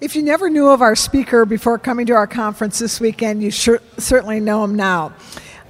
[0.00, 3.50] If you never knew of our speaker before coming to our conference this weekend, you
[3.50, 5.12] sure, certainly know him now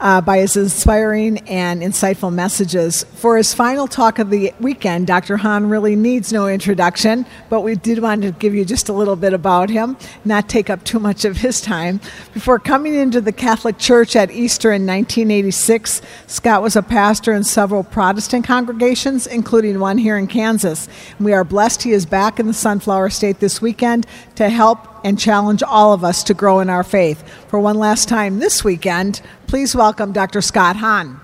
[0.01, 3.05] uh, by his inspiring and insightful messages.
[3.15, 5.37] For his final talk of the weekend, Dr.
[5.37, 9.17] Hahn really needs no introduction, but we did want to give you just a little
[9.17, 12.01] bit about him, not take up too much of his time.
[12.33, 17.45] Before coming into the Catholic Church at Easter in 1986, Scott was a pastor in
[17.45, 20.89] several Protestant congregations, including one here in Kansas.
[21.19, 24.07] We are blessed he is back in the Sunflower State this weekend
[24.37, 27.27] to help and challenge all of us to grow in our faith.
[27.49, 30.41] For one last time this weekend, please welcome Dr.
[30.41, 31.21] Scott Hahn.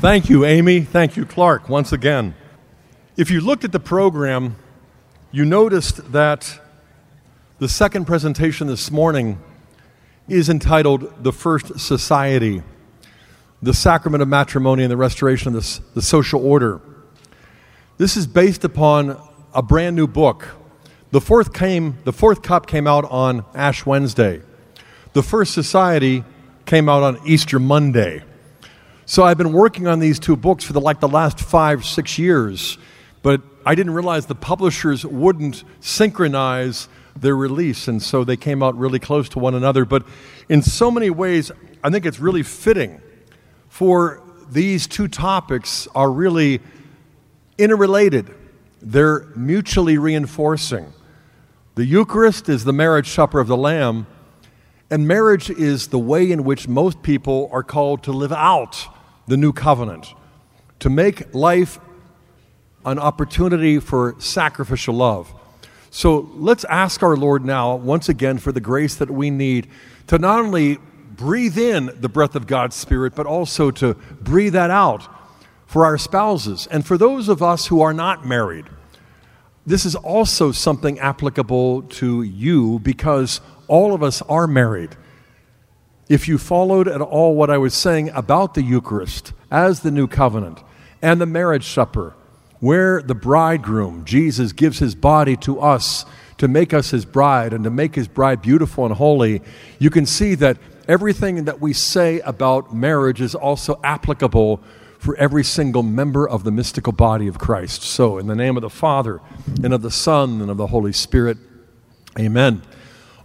[0.00, 0.82] Thank you, Amy.
[0.82, 2.34] Thank you, Clark, once again.
[3.16, 4.54] If you looked at the program,
[5.32, 6.60] you noticed that
[7.58, 9.40] the second presentation this morning
[10.28, 12.62] is entitled The First Society
[13.60, 16.80] The Sacrament of Matrimony and the Restoration of the, the Social Order.
[17.98, 19.20] This is based upon
[19.52, 20.46] a brand new book.
[21.10, 24.40] The fourth came the fourth cup came out on Ash Wednesday.
[25.14, 26.22] The first society
[26.64, 28.22] came out on Easter Monday.
[29.04, 32.18] So I've been working on these two books for the, like the last 5 6
[32.20, 32.78] years,
[33.24, 36.86] but I didn't realize the publishers wouldn't synchronize
[37.16, 40.06] their release and so they came out really close to one another, but
[40.48, 41.50] in so many ways
[41.82, 43.00] I think it's really fitting
[43.68, 46.60] for these two topics are really
[47.58, 48.34] interrelated,
[48.80, 50.92] they're mutually reinforcing.
[51.74, 54.06] The Eucharist is the marriage supper of the Lamb,
[54.90, 58.86] and marriage is the way in which most people are called to live out
[59.26, 60.14] the new covenant,
[60.78, 61.78] to make life
[62.84, 65.32] an opportunity for sacrificial love.
[65.90, 69.68] So let's ask our Lord now, once again, for the grace that we need
[70.06, 70.78] to not only
[71.10, 75.06] breathe in the breath of God's Spirit, but also to breathe that out
[75.68, 76.66] for our spouses.
[76.70, 78.64] And for those of us who are not married,
[79.66, 84.96] this is also something applicable to you because all of us are married.
[86.08, 90.08] If you followed at all what I was saying about the Eucharist as the new
[90.08, 90.60] covenant
[91.02, 92.14] and the marriage supper,
[92.60, 96.06] where the bridegroom, Jesus, gives his body to us
[96.38, 99.42] to make us his bride and to make his bride beautiful and holy,
[99.78, 100.56] you can see that
[100.88, 104.62] everything that we say about marriage is also applicable
[104.98, 107.82] for every single member of the mystical body of Christ.
[107.82, 109.20] So, in the name of the Father,
[109.62, 111.38] and of the Son, and of the Holy Spirit,
[112.18, 112.62] amen.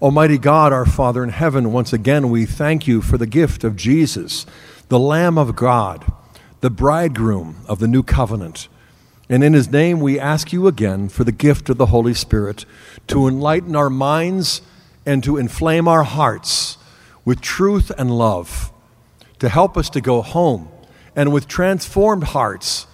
[0.01, 3.75] Almighty God, our Father in heaven, once again we thank you for the gift of
[3.75, 4.45] Jesus,
[4.89, 6.06] the Lamb of God,
[6.62, 8.67] the bridegroom of the new covenant.
[9.29, 12.66] And in his name we ask you again for the gift of the Holy Spirit
[13.07, 14.62] to enlighten our minds
[15.06, 16.78] and to inflame our hearts
[17.25, 18.72] with truth and love,
[19.39, 20.67] to help us to go home
[21.16, 22.88] and with transformed hearts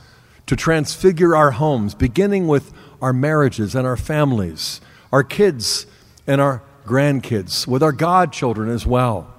[0.46, 4.82] to transfigure our homes, beginning with our marriages and our families,
[5.12, 5.86] our kids
[6.26, 9.34] and our grandkids, with our godchildren as well.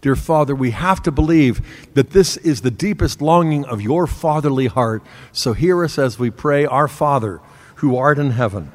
[0.00, 1.60] Dear Father, we have to believe
[1.94, 5.02] that this is the deepest longing of your fatherly heart.
[5.32, 7.40] So hear us as we pray, Our Father,
[7.76, 8.70] who art in heaven,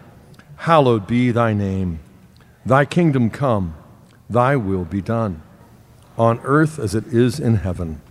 [0.58, 2.00] hallowed be thy name.
[2.66, 3.76] Thy kingdom come,
[4.30, 5.42] thy will be done,
[6.18, 8.02] on earth as it is in heaven.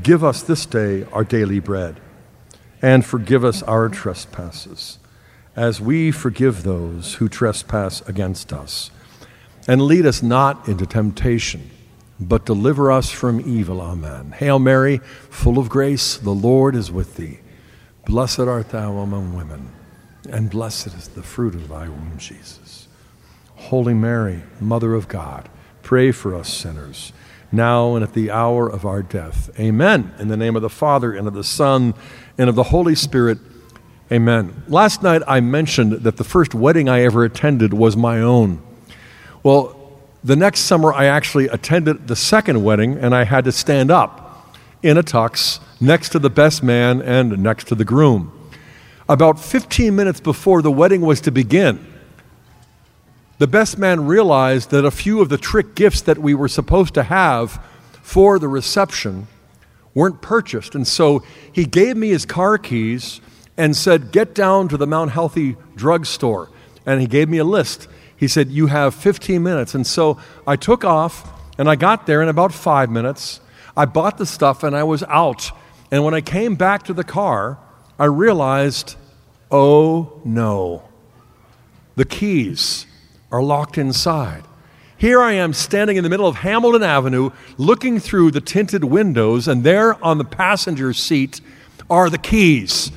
[0.00, 2.00] Give us this day our daily bread,
[2.80, 4.98] and forgive us our trespasses,
[5.56, 8.92] as we forgive those who trespass against us.
[9.66, 11.70] And lead us not into temptation,
[12.20, 13.80] but deliver us from evil.
[13.80, 14.30] Amen.
[14.30, 14.98] Hail Mary,
[15.28, 17.40] full of grace, the Lord is with thee.
[18.06, 19.72] Blessed art thou among women,
[20.30, 22.86] and blessed is the fruit of thy womb, Jesus.
[23.56, 25.48] Holy Mary, Mother of God,
[25.82, 27.12] pray for us sinners
[27.52, 29.50] now and at the hour of our death.
[29.58, 30.14] Amen.
[30.18, 31.94] In the name of the Father, and of the Son,
[32.38, 33.38] and of the Holy Spirit.
[34.12, 34.62] Amen.
[34.68, 38.62] Last night I mentioned that the first wedding I ever attended was my own.
[39.42, 39.76] Well,
[40.22, 44.56] the next summer I actually attended the second wedding, and I had to stand up
[44.82, 48.32] in a tux next to the best man and next to the groom.
[49.08, 51.84] About 15 minutes before the wedding was to begin,
[53.40, 56.92] the best man realized that a few of the trick gifts that we were supposed
[56.92, 57.58] to have
[58.02, 59.28] for the reception
[59.94, 60.74] weren't purchased.
[60.74, 63.22] And so he gave me his car keys
[63.56, 66.50] and said, Get down to the Mount Healthy drugstore.
[66.84, 67.88] And he gave me a list.
[68.14, 69.74] He said, You have 15 minutes.
[69.74, 71.26] And so I took off
[71.56, 73.40] and I got there in about five minutes.
[73.74, 75.50] I bought the stuff and I was out.
[75.90, 77.56] And when I came back to the car,
[77.98, 78.96] I realized,
[79.50, 80.82] oh no,
[81.96, 82.84] the keys
[83.30, 84.44] are locked inside.
[84.96, 89.48] Here I am standing in the middle of Hamilton Avenue, looking through the tinted windows,
[89.48, 91.40] and there on the passenger seat
[91.88, 92.92] are the keys.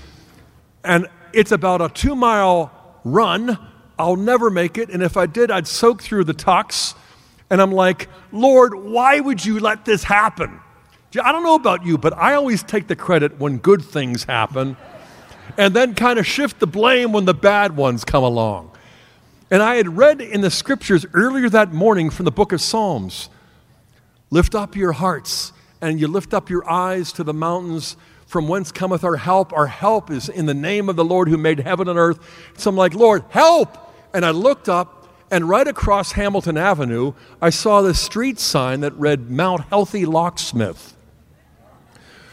[0.84, 2.72] And it's about a two mile
[3.04, 3.58] run.
[3.98, 4.90] I'll never make it.
[4.90, 6.94] And if I did, I'd soak through the tux.
[7.50, 10.60] And I'm like, Lord, why would you let this happen?
[11.22, 14.76] I don't know about you, but I always take the credit when good things happen
[15.58, 18.72] and then kind of shift the blame when the bad ones come along.
[19.54, 23.30] And I had read in the scriptures earlier that morning from the book of Psalms
[24.32, 27.96] lift up your hearts and you lift up your eyes to the mountains
[28.26, 29.54] from whence cometh our help.
[29.54, 32.18] Our help is in the name of the Lord who made heaven and earth.
[32.58, 33.78] So I'm like, Lord, help!
[34.12, 38.94] And I looked up, and right across Hamilton Avenue, I saw this street sign that
[38.94, 40.98] read Mount Healthy Locksmith.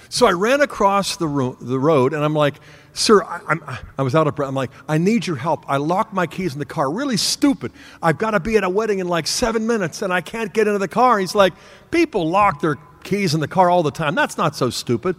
[0.08, 2.54] So I ran across the, ro- the road, and I'm like,
[2.92, 4.48] Sir, I, I, was out of breath.
[4.48, 5.64] I'm like, I need your help.
[5.68, 6.90] I locked my keys in the car.
[6.90, 7.72] Really stupid.
[8.02, 10.66] I've got to be at a wedding in like seven minutes and I can't get
[10.66, 11.18] into the car.
[11.18, 11.52] He's like,
[11.90, 14.14] People lock their keys in the car all the time.
[14.14, 15.14] That's not so stupid.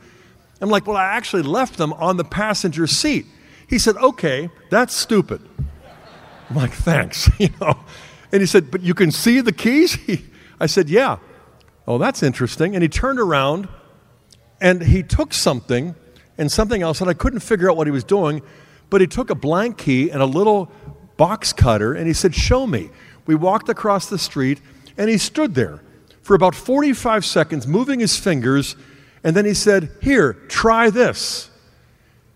[0.59, 3.25] I'm like, Well, I actually left them on the passenger seat.
[3.67, 5.41] He said, Okay, that's stupid.
[6.49, 7.29] I'm like, Thanks.
[7.39, 7.79] you know.
[8.33, 9.97] And he said, But you can see the keys?
[10.59, 11.17] I said, Yeah.
[11.87, 12.75] Oh, that's interesting.
[12.75, 13.69] And he turned around
[14.59, 15.95] and he took something
[16.41, 18.41] and something else, and I couldn't figure out what he was doing.
[18.89, 20.71] But he took a blank key and a little
[21.15, 22.89] box cutter, and he said, Show me.
[23.27, 24.59] We walked across the street,
[24.97, 25.81] and he stood there
[26.23, 28.75] for about 45 seconds, moving his fingers,
[29.23, 31.51] and then he said, Here, try this.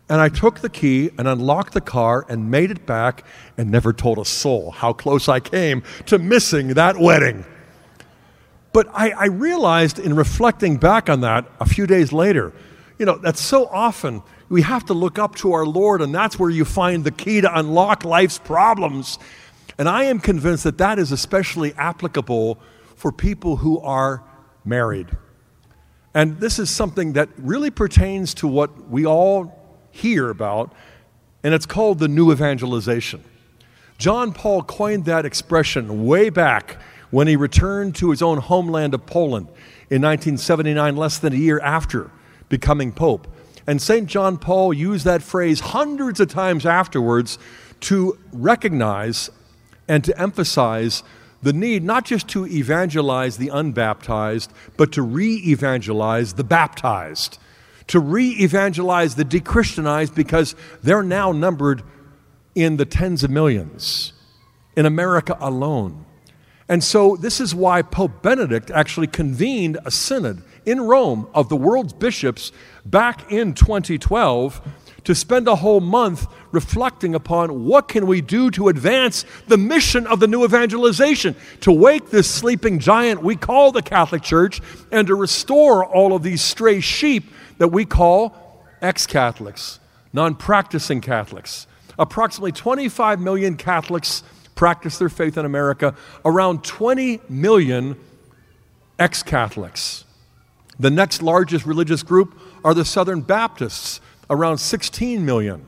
[0.08, 3.26] And I took the key and unlocked the car and made it back
[3.58, 7.44] and never told a soul how close I came to missing that wedding.
[8.72, 12.54] But I, I realized in reflecting back on that a few days later
[12.98, 16.40] you know, that's so often we have to look up to our Lord, and that's
[16.40, 19.18] where you find the key to unlock life's problems.
[19.78, 22.60] And I am convinced that that is especially applicable
[22.96, 24.24] for people who are
[24.64, 25.10] married.
[26.14, 29.60] And this is something that really pertains to what we all
[29.92, 30.72] hear about,
[31.44, 33.24] and it's called the new evangelization.
[33.98, 36.78] John Paul coined that expression way back
[37.12, 39.48] when he returned to his own homeland of Poland
[39.90, 42.12] in 1979, less than a year after
[42.50, 43.28] becoming Pope.
[43.68, 44.08] And St.
[44.08, 47.38] John Paul used that phrase hundreds of times afterwards
[47.82, 49.30] to recognize
[49.88, 51.04] and to emphasize
[51.42, 57.38] the need not just to evangelize the unbaptized, but to re evangelize the baptized,
[57.88, 61.84] to re evangelize the dechristianized because they're now numbered
[62.56, 64.14] in the tens of millions
[64.76, 66.06] in America alone.
[66.68, 71.56] And so, this is why Pope Benedict actually convened a synod in Rome of the
[71.56, 72.52] world's bishops
[72.86, 74.62] back in 2012
[75.04, 80.08] to spend a whole month reflecting upon what can we do to advance the mission
[80.08, 85.08] of the new evangelization to wake this sleeping giant we call the catholic church and
[85.08, 87.26] to restore all of these stray sheep
[87.60, 89.80] that we call ex-catholics
[90.16, 91.68] non-practicing catholics.
[92.00, 94.24] Approximately 25 million catholics
[94.56, 95.94] practice their faith in america.
[96.24, 97.98] Around 20 million
[98.98, 100.05] ex-catholics
[100.80, 105.66] the next largest religious group are the Southern Baptists, around 16 million.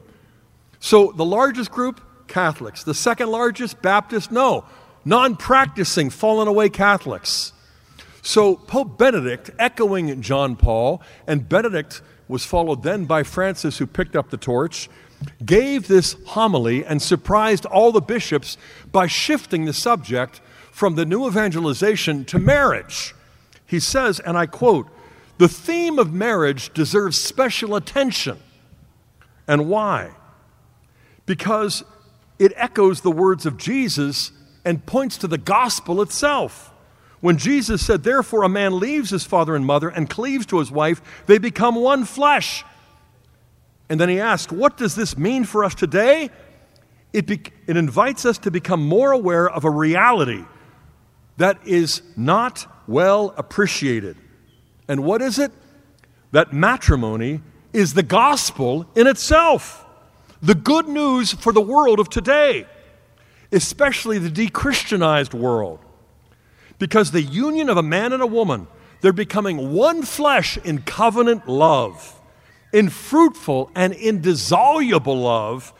[0.79, 2.83] So the largest group, Catholics.
[2.83, 4.65] The second largest, Baptists, no.
[5.05, 7.53] Non practicing, fallen away Catholics.
[8.21, 14.15] So Pope Benedict, echoing John Paul, and Benedict was followed then by Francis, who picked
[14.15, 14.89] up the torch,
[15.45, 18.57] gave this homily and surprised all the bishops
[18.91, 20.41] by shifting the subject
[20.71, 23.15] from the new evangelization to marriage.
[23.65, 24.87] He says, and I quote,
[25.37, 28.39] the theme of marriage deserves special attention.
[29.47, 30.11] And why?
[31.25, 31.83] Because
[32.39, 34.31] it echoes the words of Jesus
[34.65, 36.73] and points to the gospel itself.
[37.19, 40.71] When Jesus said, Therefore, a man leaves his father and mother and cleaves to his
[40.71, 42.63] wife, they become one flesh.
[43.89, 46.29] And then he asked, What does this mean for us today?
[47.13, 50.43] It, be- it invites us to become more aware of a reality
[51.37, 54.17] that is not well appreciated.
[54.87, 55.51] And what is it?
[56.31, 57.41] That matrimony
[57.73, 59.85] is the gospel in itself.
[60.41, 62.67] The good news for the world of today,
[63.51, 65.79] especially the dechristianized world.
[66.79, 68.67] Because the union of a man and a woman,
[69.01, 72.19] they're becoming one flesh in covenant love,
[72.71, 75.73] in fruitful and indissoluble love,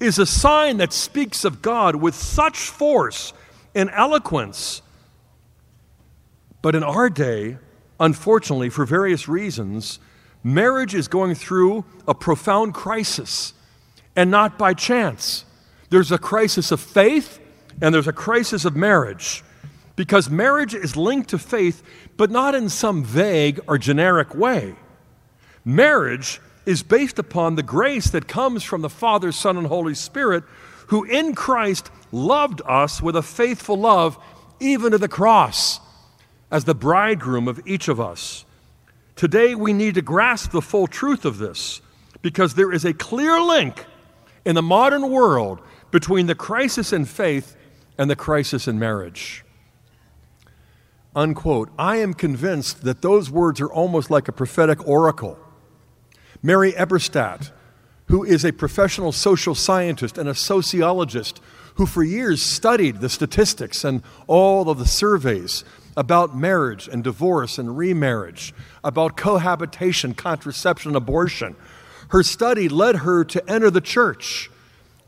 [0.00, 3.32] is a sign that speaks of God with such force
[3.74, 4.82] and eloquence.
[6.62, 7.58] But in our day,
[8.00, 9.98] unfortunately, for various reasons,
[10.42, 13.54] marriage is going through a profound crisis,
[14.16, 15.44] and not by chance.
[15.90, 17.40] There's a crisis of faith,
[17.80, 19.42] and there's a crisis of marriage.
[19.96, 21.82] Because marriage is linked to faith,
[22.16, 24.74] but not in some vague or generic way.
[25.64, 30.44] Marriage is based upon the grace that comes from the Father, Son, and Holy Spirit,
[30.88, 34.18] who in Christ loved us with a faithful love,
[34.60, 35.80] even to the cross,
[36.54, 38.44] as the bridegroom of each of us.
[39.16, 41.82] Today, we need to grasp the full truth of this
[42.22, 43.84] because there is a clear link
[44.44, 47.56] in the modern world between the crisis in faith
[47.98, 49.44] and the crisis in marriage.
[51.16, 51.70] Unquote.
[51.76, 55.36] I am convinced that those words are almost like a prophetic oracle.
[56.40, 57.50] Mary Eberstadt,
[58.06, 61.40] who is a professional social scientist and a sociologist
[61.74, 65.64] who for years studied the statistics and all of the surveys
[65.96, 71.56] about marriage and divorce and remarriage, about cohabitation, contraception, abortion.
[72.08, 74.50] Her study led her to enter the church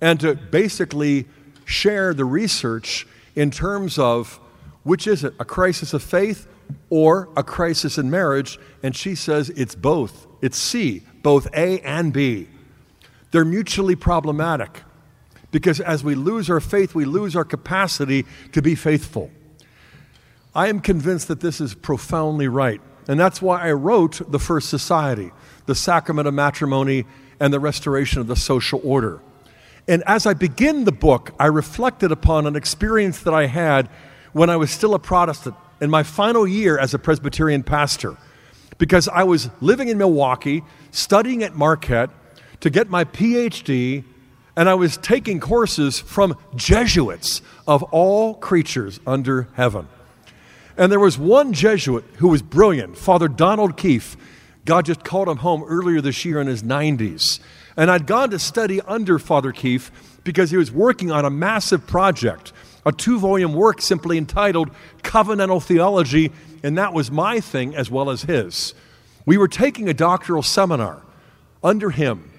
[0.01, 1.27] and to basically
[1.65, 4.41] share the research in terms of
[4.83, 6.47] which is it, a crisis of faith
[6.91, 8.59] or a crisis in marriage?
[8.83, 10.27] And she says it's both.
[10.41, 12.49] It's C, both A and B.
[13.33, 14.83] They're mutually problematic
[15.51, 19.31] because as we lose our faith, we lose our capacity to be faithful.
[20.57, 22.81] I am convinced that this is profoundly right.
[23.09, 25.31] And that's why I wrote The First Society,
[25.67, 27.05] The Sacrament of Matrimony,
[27.39, 29.21] and the Restoration of the Social Order.
[29.87, 33.91] And as I begin the book, I reflected upon an experience that I had
[34.33, 38.17] when I was still a Protestant in my final year as a Presbyterian pastor.
[38.79, 42.09] Because I was living in Milwaukee, studying at Marquette
[42.61, 44.05] to get my PhD,
[44.57, 49.89] and I was taking courses from Jesuits of all creatures under heaven.
[50.77, 54.17] And there was one Jesuit who was brilliant, Father Donald Keefe.
[54.65, 57.41] God just called him home earlier this year in his 90s.
[57.77, 59.91] And I'd gone to study under Father Keefe
[60.25, 62.53] because he was working on a massive project,
[62.85, 64.71] a two volume work simply entitled
[65.03, 68.75] Covenantal Theology, and that was my thing as well as his.
[69.25, 71.03] We were taking a doctoral seminar
[71.63, 72.31] under him,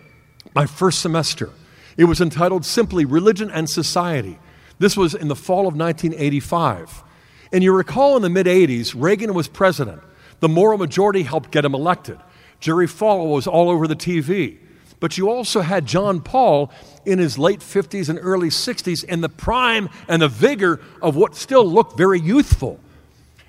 [0.54, 1.50] my first semester.
[1.98, 4.38] It was entitled simply Religion and Society.
[4.80, 7.04] This was in the fall of 1985.
[7.52, 10.02] And you recall in the mid 80s, Reagan was president.
[10.40, 12.20] The moral majority helped get him elected.
[12.60, 14.58] Jerry Falwell was all over the TV.
[15.00, 16.72] But you also had John Paul
[17.06, 21.36] in his late 50s and early 60s in the prime and the vigor of what
[21.36, 22.80] still looked very youthful.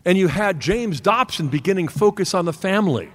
[0.04, 3.10] And you had James Dobson beginning focus on the family.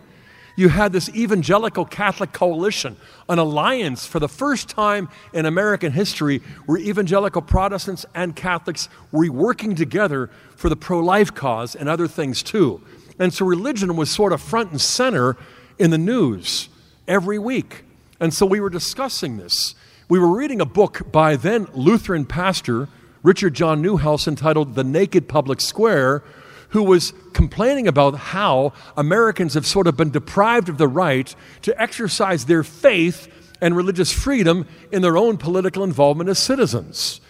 [0.55, 2.95] You had this evangelical Catholic coalition,
[3.27, 9.31] an alliance for the first time in American history where evangelical Protestants and Catholics were
[9.31, 12.81] working together for the pro life cause and other things too.
[13.19, 15.37] And so religion was sort of front and center
[15.79, 16.69] in the news
[17.07, 17.83] every week.
[18.19, 19.75] And so we were discussing this.
[20.07, 22.89] We were reading a book by then Lutheran pastor
[23.23, 26.23] Richard John Neuhaus entitled The Naked Public Square,
[26.73, 31.81] who was complaining about how Americans have sort of been deprived of the right to
[31.81, 33.27] exercise their faith
[33.61, 37.21] and religious freedom in their own political involvement as citizens.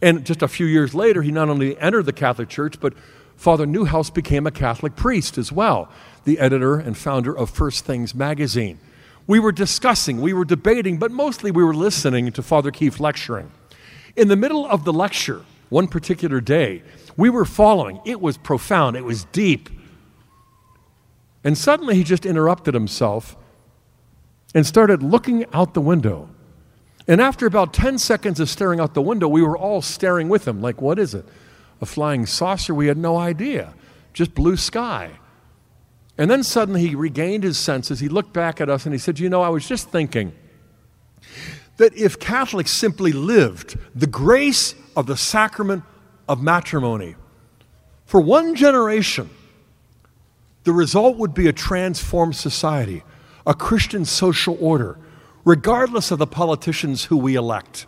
[0.00, 2.94] And just a few years later, he not only entered the Catholic Church, but
[3.36, 5.90] Father Neuhaus became a Catholic priest as well,
[6.24, 8.78] the editor and founder of First Things magazine.
[9.26, 13.50] We were discussing, we were debating, but mostly we were listening to Father Keefe lecturing.
[14.16, 16.82] In the middle of the lecture, one particular day,
[17.16, 18.00] we were following.
[18.04, 19.70] It was profound, it was deep.
[21.44, 23.36] And suddenly he just interrupted himself
[24.54, 26.28] and started looking out the window.
[27.06, 30.46] And after about 10 seconds of staring out the window, we were all staring with
[30.46, 31.24] him, like, what is it?
[31.80, 32.74] A flying saucer?
[32.74, 33.74] We had no idea.
[34.12, 35.12] Just blue sky.
[36.18, 38.00] And then suddenly he regained his senses.
[38.00, 40.32] He looked back at us and he said, You know, I was just thinking
[41.76, 45.84] that if Catholics simply lived the grace of the sacrament
[46.28, 47.16] of matrimony
[48.06, 49.28] for one generation,
[50.62, 53.02] the result would be a transformed society,
[53.46, 54.96] a Christian social order,
[55.44, 57.86] regardless of the politicians who we elect.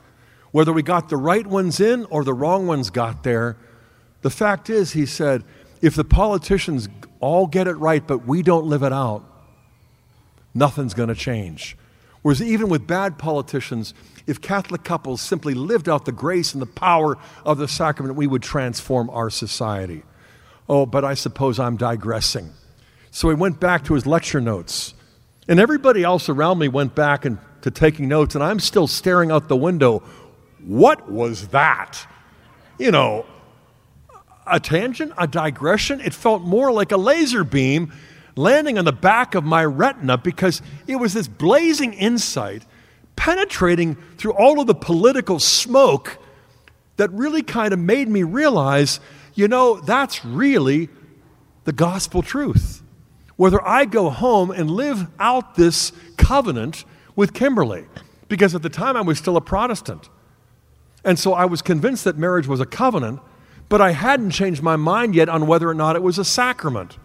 [0.50, 3.56] Whether we got the right ones in or the wrong ones got there,
[4.22, 5.44] the fact is, he said,
[5.80, 6.88] if the politicians
[7.20, 9.22] all get it right, but we don't live it out,
[10.52, 11.76] nothing's going to change.
[12.22, 13.94] Whereas, even with bad politicians,
[14.26, 18.26] if Catholic couples simply lived out the grace and the power of the sacrament, we
[18.26, 20.02] would transform our society.
[20.68, 22.52] Oh, but I suppose I'm digressing.
[23.10, 24.94] So he went back to his lecture notes.
[25.48, 29.30] And everybody else around me went back and, to taking notes, and I'm still staring
[29.30, 30.00] out the window.
[30.62, 32.06] What was that?
[32.78, 33.24] You know,
[34.46, 36.00] a tangent, a digression.
[36.00, 37.92] It felt more like a laser beam
[38.38, 42.64] landing on the back of my retina because it was this blazing insight
[43.16, 46.18] penetrating through all of the political smoke
[46.96, 49.00] that really kind of made me realize
[49.38, 50.88] you know, that's really
[51.62, 52.82] the gospel truth.
[53.36, 57.86] Whether I go home and live out this covenant with Kimberly
[58.26, 60.08] because at the time I was still a Protestant.
[61.04, 63.20] And so I was convinced that marriage was a covenant,
[63.68, 66.98] but I hadn't changed my mind yet on whether or not it was a sacrament.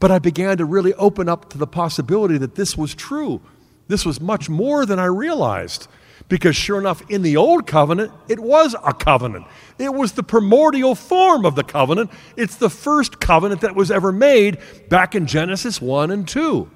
[0.00, 3.40] But I began to really open up to the possibility that this was true.
[3.86, 5.86] This was much more than I realized.
[6.28, 9.46] Because sure enough, in the old covenant, it was a covenant.
[9.78, 12.10] It was the primordial form of the covenant.
[12.36, 16.70] It's the first covenant that was ever made back in Genesis 1 and 2.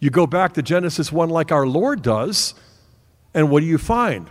[0.00, 2.54] You go back to Genesis 1 like our Lord does,
[3.34, 4.30] and what do you find?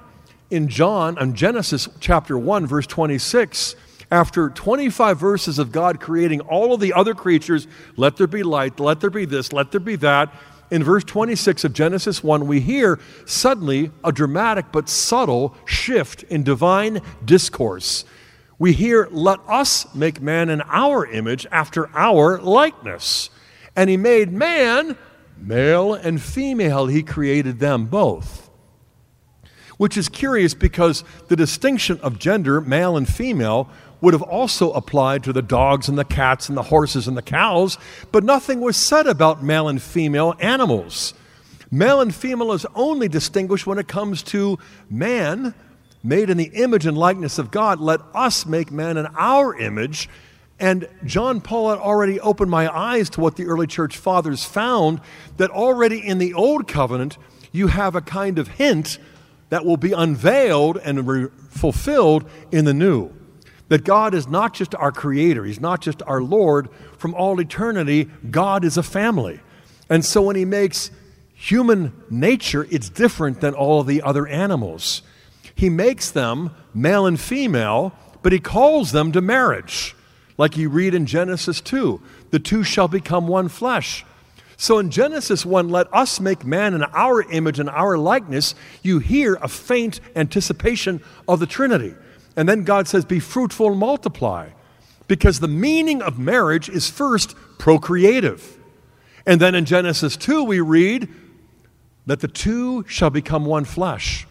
[0.49, 3.75] In John, in Genesis chapter 1, verse 26,
[4.09, 8.79] after 25 verses of God creating all of the other creatures, let there be light,
[8.79, 10.33] let there be this, let there be that,
[10.69, 16.43] in verse 26 of Genesis 1, we hear suddenly a dramatic but subtle shift in
[16.43, 18.03] divine discourse.
[18.59, 23.29] We hear, Let us make man in our image after our likeness.
[23.77, 24.97] And he made man
[25.39, 28.49] Male and female, he created them both.
[29.77, 33.69] Which is curious because the distinction of gender, male and female,
[34.01, 37.21] would have also applied to the dogs and the cats and the horses and the
[37.21, 37.77] cows,
[38.11, 41.13] but nothing was said about male and female animals.
[41.71, 44.57] Male and female is only distinguished when it comes to
[44.89, 45.53] man,
[46.03, 47.79] made in the image and likeness of God.
[47.79, 50.07] Let us make man in our image
[50.59, 55.01] and John Paul had already opened my eyes to what the early church fathers found
[55.37, 57.17] that already in the Old Covenant,
[57.51, 58.97] you have a kind of hint
[59.49, 63.11] that will be unveiled and re- fulfilled in the New.
[63.69, 66.69] That God is not just our Creator, He's not just our Lord.
[66.97, 69.39] From all eternity, God is a family.
[69.89, 70.91] And so when He makes
[71.33, 75.01] human nature, it's different than all the other animals.
[75.55, 79.95] He makes them male and female, but He calls them to marriage
[80.37, 84.05] like you read in Genesis 2 the two shall become one flesh.
[84.57, 88.99] So in Genesis 1, let us make man in our image and our likeness, you
[88.99, 91.93] hear a faint anticipation of the Trinity.
[92.37, 94.49] And then God says, Be fruitful and multiply.
[95.07, 98.57] Because the meaning of marriage is first procreative.
[99.25, 101.09] And then in Genesis 2, we read
[102.05, 104.27] that the two shall become one flesh,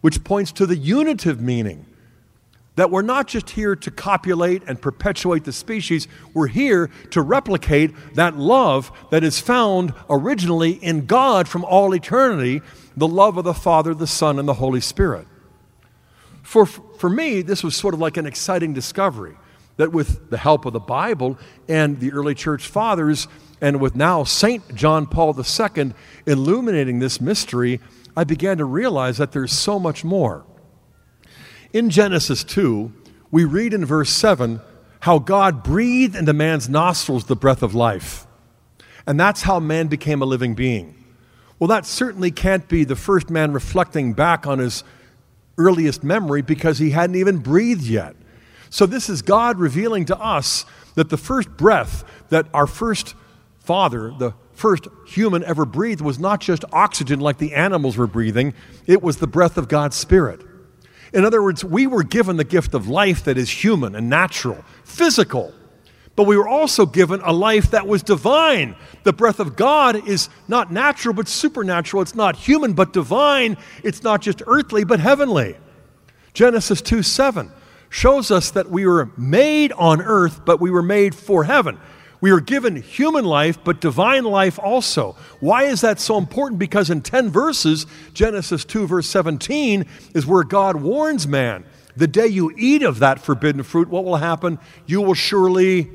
[0.00, 1.86] which points to the unitive meaning
[2.78, 7.92] that we're not just here to copulate and perpetuate the species, we're here to replicate
[8.14, 12.62] that love that is found originally in God from all eternity
[12.96, 15.26] the love of the Father, the Son, and the Holy Spirit.
[16.44, 16.66] For,
[16.98, 19.36] for me, this was sort of like an exciting discovery
[19.76, 23.28] that with the help of the Bible and the early church fathers,
[23.60, 24.74] and with now St.
[24.74, 25.92] John Paul II
[26.26, 27.80] illuminating this mystery,
[28.16, 30.44] I began to realize that there's so much more.
[31.72, 32.92] In Genesis 2,
[33.30, 34.60] we read in verse 7
[35.00, 38.26] how God breathed into man's nostrils the breath of life.
[39.06, 40.94] And that's how man became a living being.
[41.58, 44.82] Well, that certainly can't be the first man reflecting back on his
[45.58, 48.16] earliest memory because he hadn't even breathed yet.
[48.70, 53.14] So, this is God revealing to us that the first breath that our first
[53.58, 58.54] father, the first human ever breathed, was not just oxygen like the animals were breathing,
[58.86, 60.42] it was the breath of God's Spirit.
[61.12, 64.62] In other words, we were given the gift of life that is human and natural,
[64.84, 65.54] physical,
[66.18, 68.74] but we were also given a life that was divine.
[69.04, 72.02] The breath of God is not natural but supernatural.
[72.02, 73.56] It's not human but divine.
[73.84, 75.56] It's not just earthly but heavenly.
[76.34, 77.52] Genesis 2 7
[77.88, 81.78] shows us that we were made on earth, but we were made for heaven.
[82.20, 85.14] We are given human life, but divine life also.
[85.38, 86.58] Why is that so important?
[86.58, 91.64] Because in 10 verses, Genesis 2, verse 17, is where God warns man
[91.98, 94.58] the day you eat of that forbidden fruit, what will happen?
[94.86, 95.90] You will surely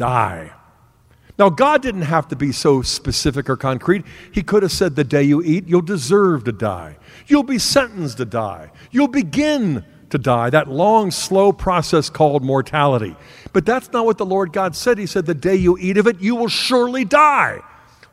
[0.00, 0.52] die.
[1.38, 4.04] Now, God didn't have to be so specific or concrete.
[4.32, 6.96] He could have said, The day you eat, you'll deserve to die.
[7.28, 8.72] You'll be sentenced to die.
[8.90, 13.14] You'll begin to die, that long, slow process called mortality.
[13.52, 14.98] But that's not what the Lord God said.
[14.98, 17.60] He said, The day you eat of it, you will surely die.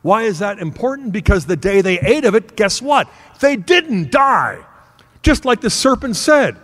[0.02, 1.12] Why is that important?
[1.12, 3.10] Because the day they ate of it, guess what?
[3.40, 4.64] They didn't die.
[5.22, 6.56] Just like the serpent said,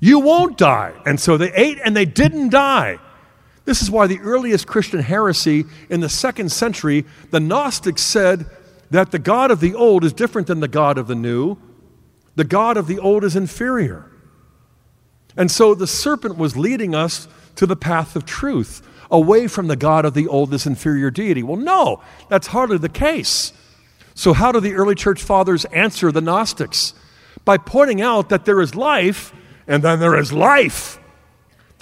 [0.00, 0.92] You won't die.
[1.06, 2.98] And so they ate and they didn't die.
[3.64, 8.46] This is why the earliest Christian heresy in the second century, the Gnostics said
[8.90, 11.56] that the God of the old is different than the God of the new.
[12.36, 14.10] The God of the old is inferior.
[15.36, 19.76] And so the serpent was leading us to the path of truth, away from the
[19.76, 21.42] God of the old, this inferior deity.
[21.42, 23.52] Well, no, that's hardly the case.
[24.14, 26.94] So, how do the early church fathers answer the Gnostics?
[27.44, 29.32] By pointing out that there is life,
[29.66, 30.98] and then there is life.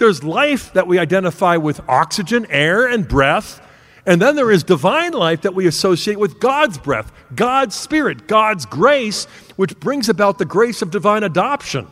[0.03, 3.65] There's life that we identify with oxygen, air, and breath,
[4.05, 8.65] And then there is divine life that we associate with God's breath, God's spirit, God's
[8.65, 9.23] grace,
[9.55, 11.87] which brings about the grace of divine adoption.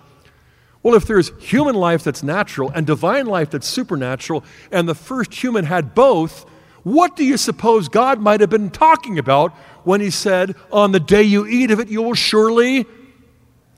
[0.84, 4.43] Well, if there's human life that's natural and divine life that's supernatural,
[4.74, 6.45] and the first human had both,
[6.84, 9.54] what do you suppose God might have been talking about
[9.86, 12.86] when he said, On the day you eat of it, you will surely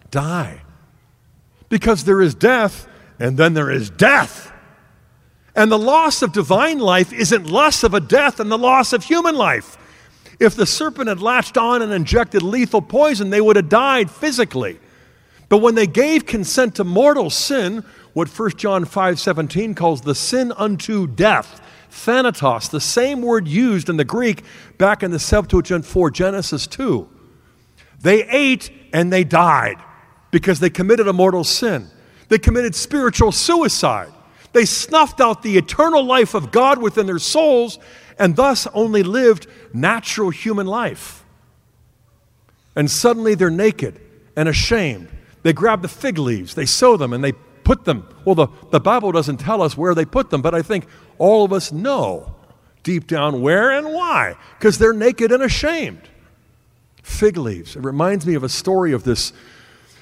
[0.10, 0.64] die?
[1.70, 2.88] Because there is death,
[3.24, 4.52] and then there is death.
[5.56, 9.06] And the loss of divine life isn't less of a death than the loss of
[9.06, 9.78] human life.
[10.42, 14.78] If the serpent had latched on and injected lethal poison, they would have died physically.
[15.48, 20.52] But when they gave consent to mortal sin, what 1 John 5:17 calls the sin
[20.58, 24.44] unto death, thanatos, the same word used in the Greek
[24.78, 27.08] back in the Septuagint for Genesis 2.
[28.02, 29.78] They ate and they died
[30.30, 31.90] because they committed a mortal sin.
[32.30, 34.12] They committed spiritual suicide.
[34.54, 37.80] They snuffed out the eternal life of God within their souls
[38.20, 41.24] and thus only lived natural human life.
[42.76, 44.00] And suddenly they're naked
[44.36, 45.10] and ashamed
[45.44, 48.08] they grab the fig leaves, they sew them, and they put them.
[48.26, 50.86] Well, the, the Bible doesn't tell us where they put them, but I think
[51.18, 52.36] all of us know
[52.82, 56.02] deep down where and why, because they're naked and ashamed.
[57.02, 57.76] Fig leaves.
[57.76, 59.34] It reminds me of a story of this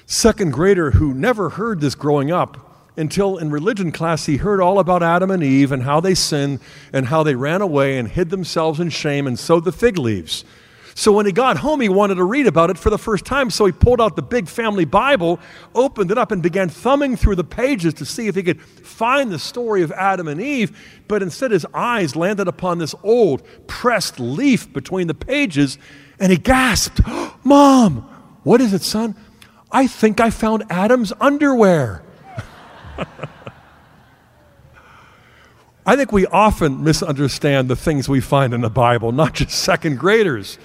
[0.06, 4.78] second grader who never heard this growing up until in religion class he heard all
[4.78, 6.60] about Adam and Eve and how they sinned
[6.92, 10.44] and how they ran away and hid themselves in shame and sewed the fig leaves.
[10.94, 13.50] So when he got home, he wanted to read about it for the first time.
[13.50, 15.40] So he pulled out the big family Bible,
[15.74, 19.32] opened it up, and began thumbing through the pages to see if he could find
[19.32, 21.04] the story of Adam and Eve.
[21.08, 25.78] But instead, his eyes landed upon this old pressed leaf between the pages,
[26.20, 27.00] and he gasped,
[27.44, 28.02] Mom,
[28.42, 29.16] what is it, son?
[29.72, 32.02] I think I found Adam's underwear.
[35.84, 39.98] I think we often misunderstand the things we find in the Bible, not just second
[39.98, 40.58] graders.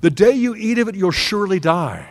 [0.00, 2.10] The day you eat of it, you'll surely die.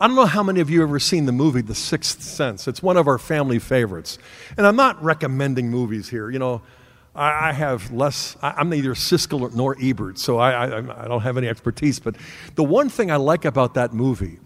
[0.00, 2.68] I don't know how many of you have ever seen the movie The Sixth Sense.
[2.68, 4.18] It's one of our family favorites.
[4.56, 6.30] And I'm not recommending movies here.
[6.30, 6.62] You know,
[7.18, 11.22] I, I have less, I, am neither Siskel nor Ebert, so I, I, I don't
[11.22, 11.98] have any expertise.
[11.98, 12.14] But
[12.54, 14.38] the one thing I like about that movie,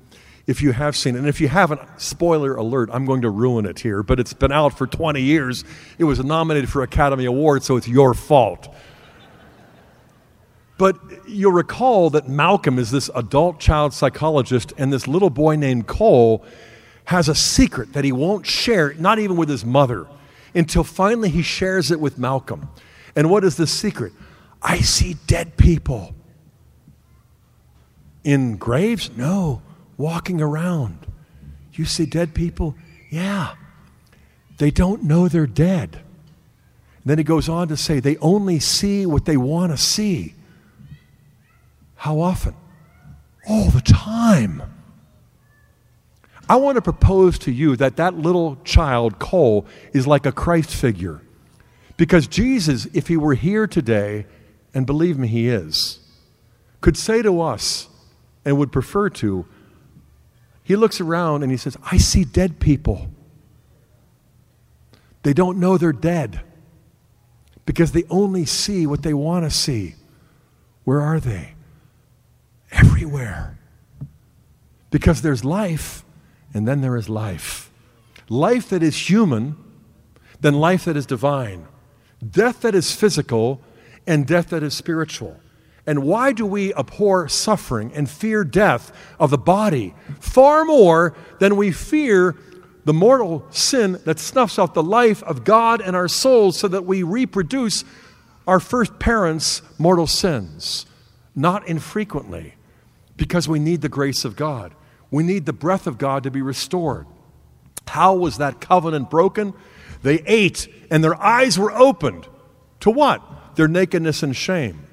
[0.46, 3.66] if you have seen it, and if you haven't, spoiler alert, I'm going to ruin
[3.66, 5.64] it here, but it's been out for 20 years.
[5.98, 8.74] It was nominated for Academy Award, so it's your fault.
[10.78, 10.96] But
[11.28, 16.42] you'll recall that Malcolm is this adult child psychologist, and this little boy named Cole
[17.04, 20.06] has a secret that he won't share, not even with his mother,
[20.54, 22.68] until finally he shares it with Malcolm.
[23.14, 24.12] And what is the secret?
[24.62, 26.14] I see dead people.
[28.24, 29.10] In graves?
[29.16, 29.62] No,
[29.96, 31.06] walking around.
[31.72, 32.76] You see dead people?
[33.10, 33.54] Yeah.
[34.58, 35.96] They don't know they're dead.
[35.96, 40.34] And then he goes on to say they only see what they want to see.
[41.96, 42.54] How often?
[43.48, 44.62] All the time.
[46.52, 50.74] I want to propose to you that that little child, Cole, is like a Christ
[50.74, 51.22] figure.
[51.96, 54.26] Because Jesus, if he were here today,
[54.74, 56.00] and believe me, he is,
[56.80, 57.88] could say to us,
[58.44, 59.46] and would prefer to,
[60.64, 63.08] he looks around and he says, I see dead people.
[65.22, 66.40] They don't know they're dead
[67.64, 69.94] because they only see what they want to see.
[70.84, 71.54] Where are they?
[72.72, 73.58] everywhere.
[74.90, 76.01] Because there's life,
[76.54, 77.70] and then there is life.
[78.28, 79.56] Life that is human,
[80.40, 81.66] then life that is divine.
[82.28, 83.60] Death that is physical,
[84.06, 85.38] and death that is spiritual.
[85.86, 91.56] And why do we abhor suffering and fear death of the body far more than
[91.56, 92.36] we fear
[92.84, 96.84] the mortal sin that snuffs out the life of God and our souls so that
[96.84, 97.84] we reproduce
[98.46, 100.86] our first parents' mortal sins?
[101.34, 102.54] Not infrequently
[103.16, 104.74] because we need the grace of God.
[105.12, 107.06] We need the breath of God to be restored.
[107.86, 109.52] How was that covenant broken?
[110.02, 112.26] They ate and their eyes were opened.
[112.80, 113.54] To what?
[113.54, 114.86] Their nakedness and shame.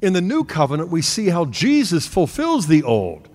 [0.00, 3.28] In the new covenant, we see how Jesus fulfills the old.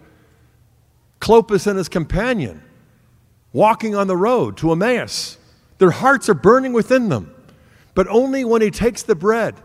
[1.21, 2.63] Clopas and his companion
[3.54, 5.38] walking on the road to Emmaus.
[5.78, 7.34] Their hearts are burning within them.
[7.93, 9.56] But only when he takes the bread,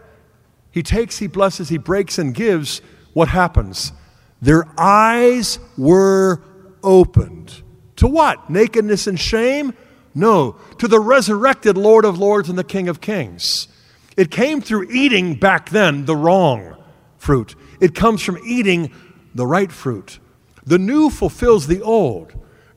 [0.70, 2.82] he takes, he blesses, he breaks, and gives,
[3.14, 3.92] what happens?
[4.40, 6.42] Their eyes were
[6.82, 7.62] opened.
[7.96, 8.48] To what?
[8.48, 9.74] Nakedness and shame?
[10.14, 13.68] No, to the resurrected Lord of Lords and the King of Kings.
[14.16, 16.76] It came through eating back then the wrong
[17.16, 18.92] fruit, it comes from eating
[19.34, 20.18] the right fruit.
[20.64, 22.32] The new fulfills the old.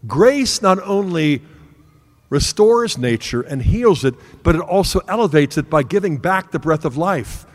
[0.06, 1.42] Grace not only
[2.30, 6.84] restores nature and heals it, but it also elevates it by giving back the breath
[6.84, 7.46] of life.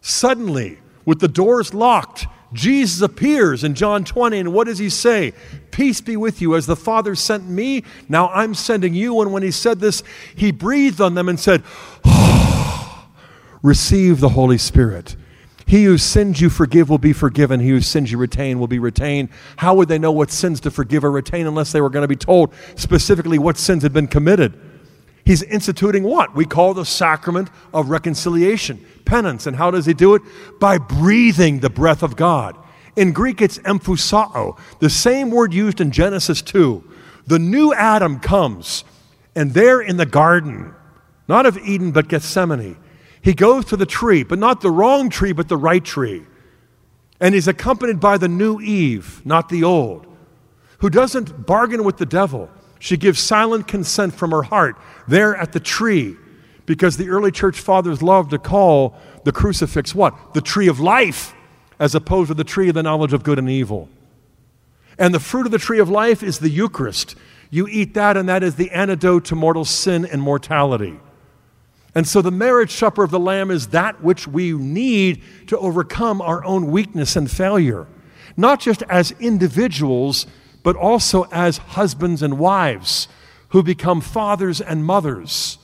[0.00, 5.34] Suddenly, with the doors locked, Jesus appears in John 20, and what does he say?
[5.70, 6.56] Peace be with you.
[6.56, 9.20] As the Father sent me, now I'm sending you.
[9.20, 10.02] And when he said this,
[10.34, 11.62] he breathed on them and said,
[12.04, 13.08] oh,
[13.62, 15.16] Receive the Holy Spirit.
[15.66, 17.60] He who sins you forgive will be forgiven.
[17.60, 19.28] He who sins you retain will be retained.
[19.58, 22.08] How would they know what sins to forgive or retain unless they were going to
[22.08, 24.58] be told specifically what sins had been committed?
[25.28, 26.34] He's instituting what?
[26.34, 29.46] We call the sacrament of reconciliation, penance.
[29.46, 30.22] And how does he do it?
[30.58, 32.56] By breathing the breath of God.
[32.96, 36.82] In Greek, it's emphusao, the same word used in Genesis 2.
[37.26, 38.84] The new Adam comes,
[39.36, 40.74] and there in the garden,
[41.28, 42.78] not of Eden, but Gethsemane,
[43.20, 46.22] he goes to the tree, but not the wrong tree, but the right tree.
[47.20, 50.06] And he's accompanied by the new Eve, not the old,
[50.78, 52.48] who doesn't bargain with the devil.
[52.78, 56.16] She gives silent consent from her heart there at the tree,
[56.66, 60.34] because the early church fathers loved to call the crucifix what?
[60.34, 61.34] The tree of life,
[61.78, 63.88] as opposed to the tree of the knowledge of good and evil.
[64.98, 67.14] And the fruit of the tree of life is the Eucharist.
[67.50, 70.98] You eat that, and that is the antidote to mortal sin and mortality.
[71.94, 76.20] And so the marriage supper of the Lamb is that which we need to overcome
[76.20, 77.86] our own weakness and failure,
[78.36, 80.26] not just as individuals,
[80.68, 83.08] but also as husbands and wives
[83.48, 85.56] who become fathers and mothers.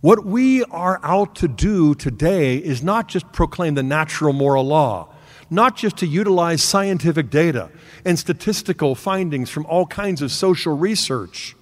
[0.00, 5.12] What we are out to do today is not just proclaim the natural moral law,
[5.50, 7.68] not just to utilize scientific data
[8.06, 11.54] and statistical findings from all kinds of social research.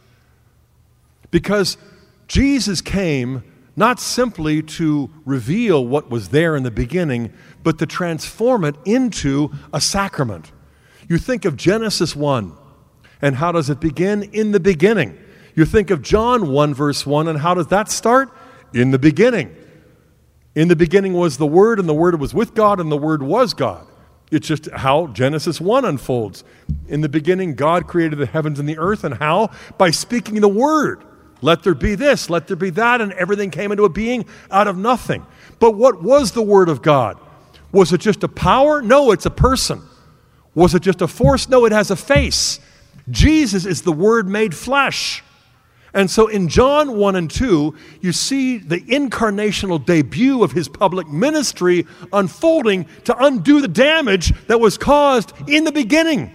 [1.33, 1.77] Because
[2.29, 3.43] Jesus came
[3.75, 7.33] not simply to reveal what was there in the beginning,
[7.65, 10.53] but to transform it into a sacrament.
[11.09, 12.53] You think of Genesis 1,
[13.23, 14.25] and how does it begin?
[14.33, 15.19] In the beginning.
[15.55, 18.31] You think of John 1, verse 1, and how does that start?
[18.75, 19.55] In the beginning.
[20.55, 23.23] In the beginning was the Word, and the Word was with God, and the Word
[23.23, 23.87] was God.
[24.33, 26.43] It's just how Genesis 1 unfolds.
[26.89, 29.51] In the beginning, God created the heavens and the earth, and how?
[29.79, 31.05] By speaking the Word.
[31.41, 34.67] Let there be this, let there be that, and everything came into a being out
[34.67, 35.25] of nothing.
[35.61, 37.19] But what was the Word of God?
[37.71, 38.83] Was it just a power?
[38.83, 39.83] No, it's a person.
[40.57, 41.49] Was it just a force?
[41.49, 42.59] No, it has a face.
[43.11, 45.23] Jesus is the Word made flesh.
[45.93, 51.09] And so in John 1 and 2, you see the incarnational debut of his public
[51.09, 56.35] ministry unfolding to undo the damage that was caused in the beginning.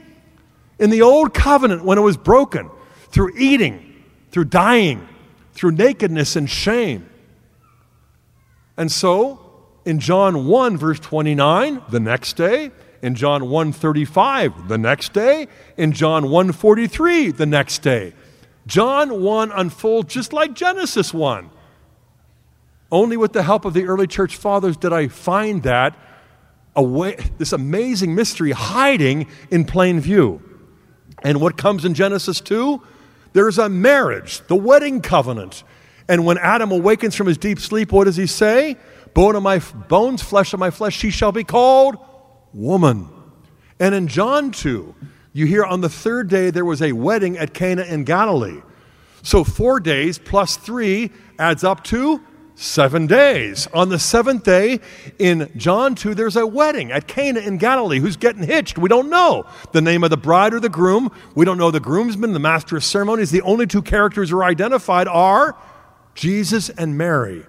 [0.80, 2.70] In the old covenant, when it was broken
[3.10, 5.08] through eating, through dying,
[5.54, 7.10] through nakedness and shame.
[8.78, 9.40] And so,
[9.84, 15.92] in John 1, verse 29, the next day, in John 1:35 the next day, in
[15.92, 18.14] John 1:43 the next day.
[18.68, 21.50] John 1 unfolds just like Genesis 1.
[22.92, 25.98] Only with the help of the early church fathers did I find that
[26.76, 30.42] away, this amazing mystery hiding in plain view.
[31.24, 32.82] And what comes in Genesis 2?
[33.34, 35.64] There's a marriage, the wedding covenant.
[36.08, 38.78] And when Adam awakens from his deep sleep, what does he say?
[39.14, 41.98] Bone of my bones, flesh of my flesh, she shall be called
[42.54, 43.10] woman.
[43.80, 44.96] And in John 2,
[45.34, 48.62] you hear on the third day there was a wedding at Cana in Galilee.
[49.24, 52.22] So four days plus three adds up to
[52.56, 53.68] seven days.
[53.74, 54.80] On the seventh day
[55.18, 58.00] in John 2, there's a wedding at Cana in Galilee.
[58.00, 58.78] Who's getting hitched?
[58.78, 59.46] We don't know.
[59.72, 61.12] The name of the bride or the groom.
[61.34, 63.32] We don't know the groomsman, the master of ceremonies.
[63.32, 65.58] The only two characters who are identified are
[66.14, 67.46] Jesus and Mary.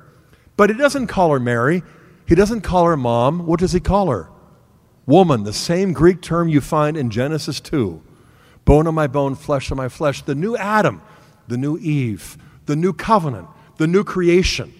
[0.56, 1.82] But he doesn't call her Mary.
[2.26, 3.46] He doesn't call her mom.
[3.46, 4.28] What does he call her?
[5.06, 8.00] Woman, the same Greek term you find in Genesis 2.
[8.64, 10.22] Bone of my bone, flesh of my flesh.
[10.22, 11.02] The new Adam,
[11.48, 14.72] the new Eve, the new covenant, the new creation.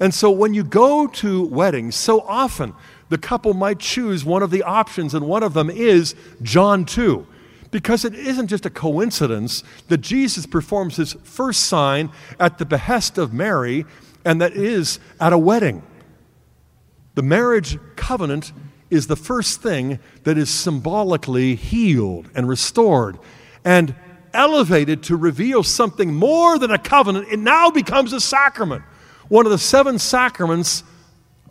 [0.00, 2.74] And so when you go to weddings, so often
[3.10, 7.26] the couple might choose one of the options, and one of them is John 2.
[7.70, 13.18] Because it isn't just a coincidence that Jesus performs his first sign at the behest
[13.18, 13.84] of Mary,
[14.24, 15.82] and that is at a wedding.
[17.14, 18.52] The marriage covenant
[18.90, 23.18] is the first thing that is symbolically healed and restored
[23.64, 23.94] and
[24.34, 27.28] elevated to reveal something more than a covenant.
[27.30, 28.82] It now becomes a sacrament
[29.30, 30.82] one of the seven sacraments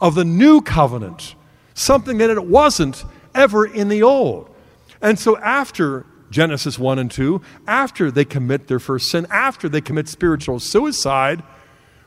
[0.02, 1.34] of the new covenant,
[1.73, 4.54] something that it wasn't ever in the old.
[5.02, 9.80] And so after Genesis 1 and 2, after they commit their first sin, after they
[9.80, 11.41] commit spiritual suicide,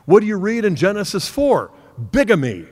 [0.05, 1.71] what do you read in Genesis 4?
[2.11, 2.67] Bigamy.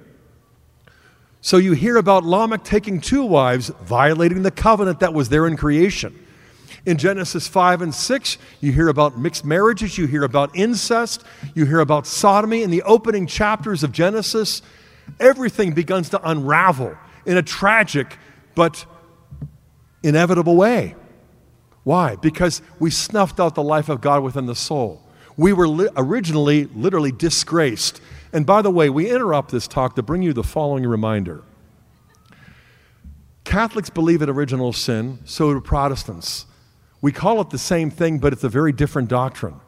[1.42, 5.58] So you hear about Lamech taking two wives, violating the covenant that was there in
[5.58, 6.18] creation.
[6.86, 11.24] In Genesis 5 and 6, you hear about mixed marriages, you hear about incest,
[11.56, 12.62] you hear about sodomy.
[12.62, 14.62] In the opening chapters of Genesis,
[15.20, 18.18] everything begins to unravel in a tragic
[18.54, 18.86] but
[20.04, 20.96] inevitable way.
[21.84, 22.16] Why?
[22.18, 25.02] Because we snuffed out the life of God within the soul.
[25.38, 28.00] We were li- originally literally disgraced.
[28.34, 31.44] And by the way, we interrupt this talk to bring you the following reminder
[33.44, 36.46] Catholics believe in original sin, so do Protestants.
[37.02, 39.60] We call it the same thing, but it's a very different doctrine.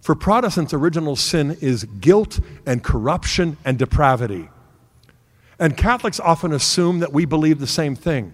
[0.00, 4.48] For Protestants, original sin is guilt and corruption and depravity.
[5.58, 8.32] And Catholics often assume that we believe the same thing,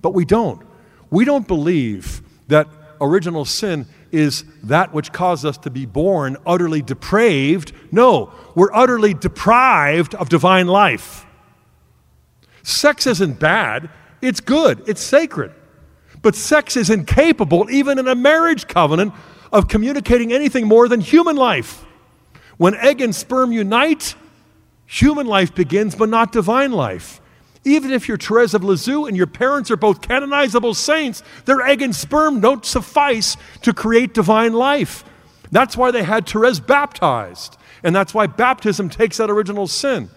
[0.00, 0.64] but we don't.
[1.10, 2.68] We don't believe that
[3.00, 7.72] original sin is that which caused us to be born utterly depraved.
[7.90, 11.24] No, we're utterly deprived of divine life.
[12.62, 15.52] Sex isn't bad, it's good, it's sacred.
[16.20, 19.14] But sex is incapable, even in a marriage covenant,
[19.50, 21.84] of communicating anything more than human life.
[22.58, 24.14] When egg and sperm unite,
[24.86, 27.20] human life begins, but not divine life.
[27.64, 31.80] Even if you're Therese of Lisieux and your parents are both canonizable saints, their egg
[31.80, 35.04] and sperm don't suffice to create divine life.
[35.52, 37.56] That's why they had Therese baptized.
[37.84, 40.10] And that's why baptism takes that original sin.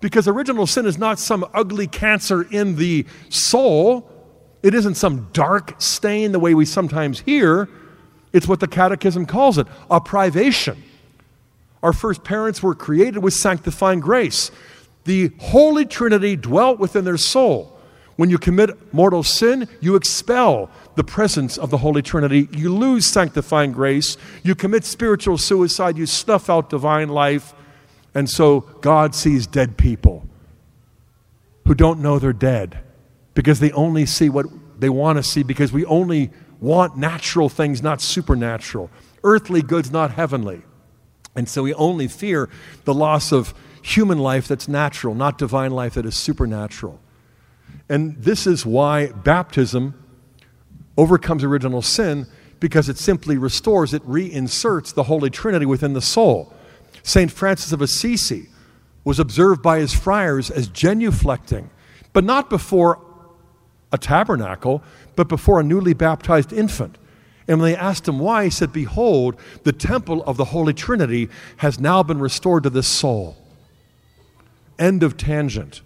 [0.00, 4.10] Because original sin is not some ugly cancer in the soul,
[4.62, 7.68] it isn't some dark stain the way we sometimes hear.
[8.32, 10.82] It's what the Catechism calls it a privation.
[11.82, 14.50] Our first parents were created with sanctifying grace.
[15.10, 17.76] The Holy Trinity dwelt within their soul.
[18.14, 22.48] When you commit mortal sin, you expel the presence of the Holy Trinity.
[22.52, 24.16] You lose sanctifying grace.
[24.44, 25.98] You commit spiritual suicide.
[25.98, 27.54] You snuff out divine life.
[28.14, 30.28] And so God sees dead people
[31.66, 32.78] who don't know they're dead
[33.34, 34.46] because they only see what
[34.78, 38.90] they want to see because we only want natural things, not supernatural.
[39.24, 40.62] Earthly goods, not heavenly.
[41.34, 42.48] And so we only fear
[42.84, 47.00] the loss of human life that's natural, not divine life that is supernatural.
[47.88, 49.94] And this is why baptism
[50.96, 52.26] overcomes original sin
[52.60, 56.52] because it simply restores, it reinserts the Holy Trinity within the soul.
[57.02, 57.32] St.
[57.32, 58.48] Francis of Assisi
[59.02, 61.70] was observed by his friars as genuflecting,
[62.12, 63.00] but not before
[63.92, 64.82] a tabernacle,
[65.16, 66.98] but before a newly baptized infant.
[67.48, 71.28] And when they asked him why, he said, Behold, the temple of the Holy Trinity
[71.56, 73.36] has now been restored to this soul.
[74.80, 75.82] End of tangent.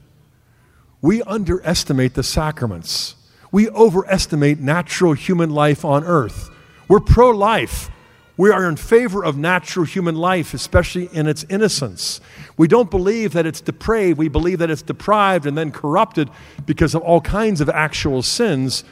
[1.02, 3.16] We underestimate the sacraments.
[3.52, 6.48] We overestimate natural human life on earth.
[6.88, 7.90] We're pro life.
[8.36, 12.20] We are in favor of natural human life, especially in its innocence.
[12.56, 14.18] We don't believe that it's depraved.
[14.18, 16.30] We believe that it's deprived and then corrupted
[16.66, 18.82] because of all kinds of actual sins.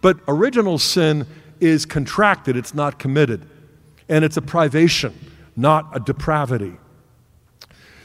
[0.00, 1.26] But original sin
[1.60, 3.46] is contracted, it's not committed.
[4.08, 5.12] And it's a privation,
[5.56, 6.76] not a depravity.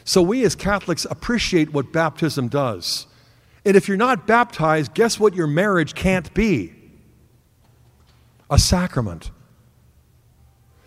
[0.06, 3.08] So we as Catholics appreciate what baptism does.
[3.66, 6.74] And if you're not baptized, guess what your marriage can't be?
[8.50, 9.32] A sacrament.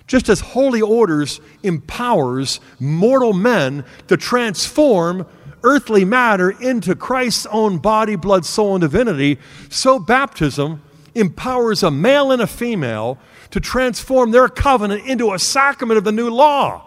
[0.06, 5.26] Just as holy orders empowers mortal men to transform
[5.64, 10.82] earthly matter into Christ's own body, blood, soul, and divinity, so baptism
[11.14, 13.18] empowers a male and a female
[13.50, 16.85] to transform their covenant into a sacrament of the new law.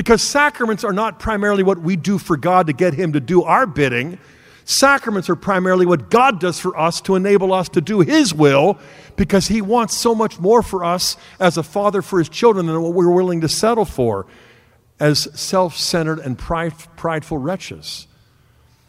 [0.00, 3.42] Because sacraments are not primarily what we do for God to get Him to do
[3.42, 4.18] our bidding.
[4.64, 8.78] Sacraments are primarily what God does for us to enable us to do His will
[9.16, 12.80] because He wants so much more for us as a father for His children than
[12.80, 14.24] what we're willing to settle for
[14.98, 18.06] as self centered and prideful wretches.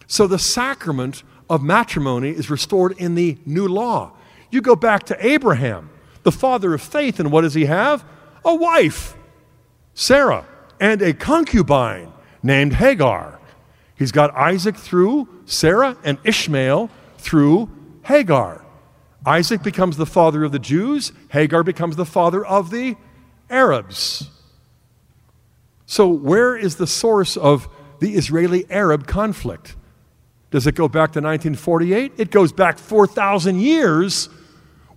[0.08, 4.14] So the sacrament of matrimony is restored in the new law.
[4.50, 5.90] You go back to Abraham,
[6.24, 8.06] the father of faith, and what does he have?
[8.46, 9.14] A wife,
[9.94, 10.46] Sarah
[10.82, 13.40] and a concubine named Hagar.
[13.96, 16.90] He's got Isaac through Sarah and Ishmael
[17.20, 17.70] through
[18.04, 18.66] Hagar.
[19.24, 22.98] Isaac becomes the father of the Jews, Hagar becomes the father of the
[23.48, 24.32] Arabs.
[25.86, 29.76] So, where is the source of the Israeli Arab conflict?
[30.50, 32.14] Does it go back to 1948?
[32.18, 34.30] It goes back 4,000 years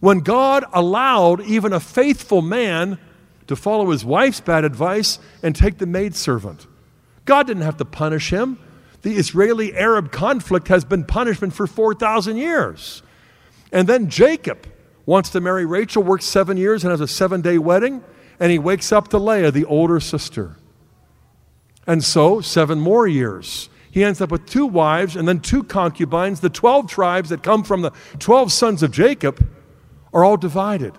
[0.00, 2.98] when God allowed even a faithful man
[3.46, 6.66] to follow his wife's bad advice and take the maidservant.
[7.24, 8.58] God didn't have to punish him.
[9.02, 13.02] The Israeli Arab conflict has been punishment for 4,000 years.
[13.72, 14.66] And then Jacob
[15.06, 18.02] wants to marry Rachel, works seven years, and has a seven day wedding,
[18.40, 20.56] and he wakes up to Leah, the older sister.
[21.86, 23.68] And so, seven more years.
[23.90, 26.40] He ends up with two wives and then two concubines.
[26.40, 29.46] The 12 tribes that come from the 12 sons of Jacob
[30.12, 30.94] are all divided.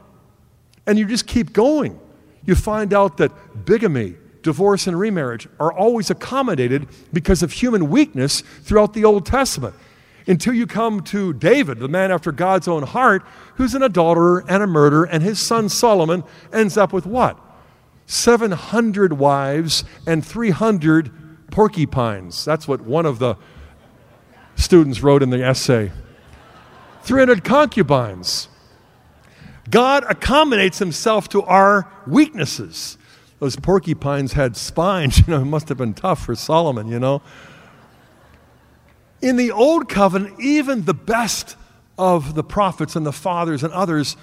[0.85, 1.99] And you just keep going.
[2.45, 8.41] You find out that bigamy, divorce, and remarriage are always accommodated because of human weakness
[8.61, 9.75] throughout the Old Testament.
[10.27, 13.23] Until you come to David, the man after God's own heart,
[13.55, 17.39] who's an adulterer and a murderer, and his son Solomon ends up with what?
[18.07, 21.11] 700 wives and 300
[21.51, 22.43] porcupines.
[22.45, 23.35] That's what one of the
[24.55, 25.91] students wrote in the essay.
[27.03, 28.47] 300 concubines.
[29.69, 32.97] God accommodates himself to our weaknesses.
[33.39, 37.21] Those porcupines had spines, you know, it must have been tough for Solomon, you know.
[39.21, 41.55] In the Old Covenant, even the best
[41.97, 44.17] of the prophets and the fathers and others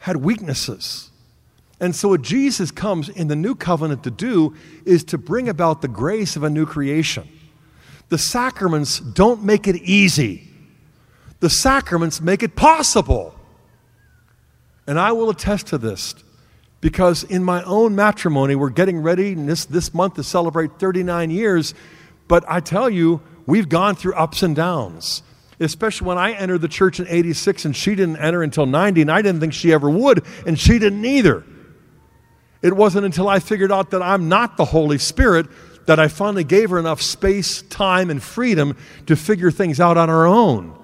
[0.00, 1.10] had weaknesses.
[1.80, 4.54] And so, what Jesus comes in the new covenant to do
[4.84, 7.26] is to bring about the grace of a new creation.
[8.10, 10.48] The sacraments don't make it easy,
[11.40, 13.34] the sacraments make it possible.
[14.90, 16.16] And I will attest to this
[16.80, 21.74] because in my own matrimony, we're getting ready this, this month to celebrate 39 years.
[22.26, 25.22] But I tell you, we've gone through ups and downs
[25.62, 29.12] especially when I entered the church in 86 and she didn't enter until 90, and
[29.12, 31.44] I didn't think she ever would, and she didn't either.
[32.62, 35.46] It wasn't until I figured out that I'm not the Holy Spirit
[35.86, 38.74] that I finally gave her enough space, time, and freedom
[39.04, 40.74] to figure things out on her own.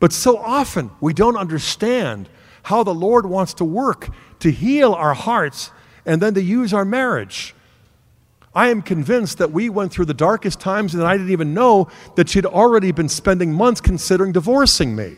[0.00, 2.28] But so often we don't understand
[2.68, 4.10] how the Lord wants to work
[4.40, 5.70] to heal our hearts
[6.04, 7.54] and then to use our marriage.
[8.54, 11.88] I am convinced that we went through the darkest times and I didn't even know
[12.16, 15.16] that she'd already been spending months considering divorcing me.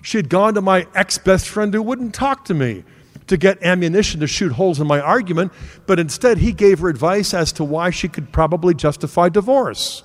[0.00, 2.84] She had gone to my ex best friend who wouldn't talk to me
[3.26, 5.52] to get ammunition to shoot holes in my argument,
[5.86, 10.04] but instead he gave her advice as to why she could probably justify divorce.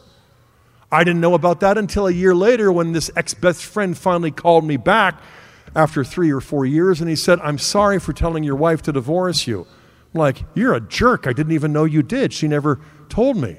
[0.91, 4.31] I didn't know about that until a year later when this ex best friend finally
[4.31, 5.21] called me back
[5.75, 8.91] after three or four years and he said, I'm sorry for telling your wife to
[8.91, 9.67] divorce you.
[10.13, 11.27] I'm like, you're a jerk.
[11.27, 12.33] I didn't even know you did.
[12.33, 13.57] She never told me.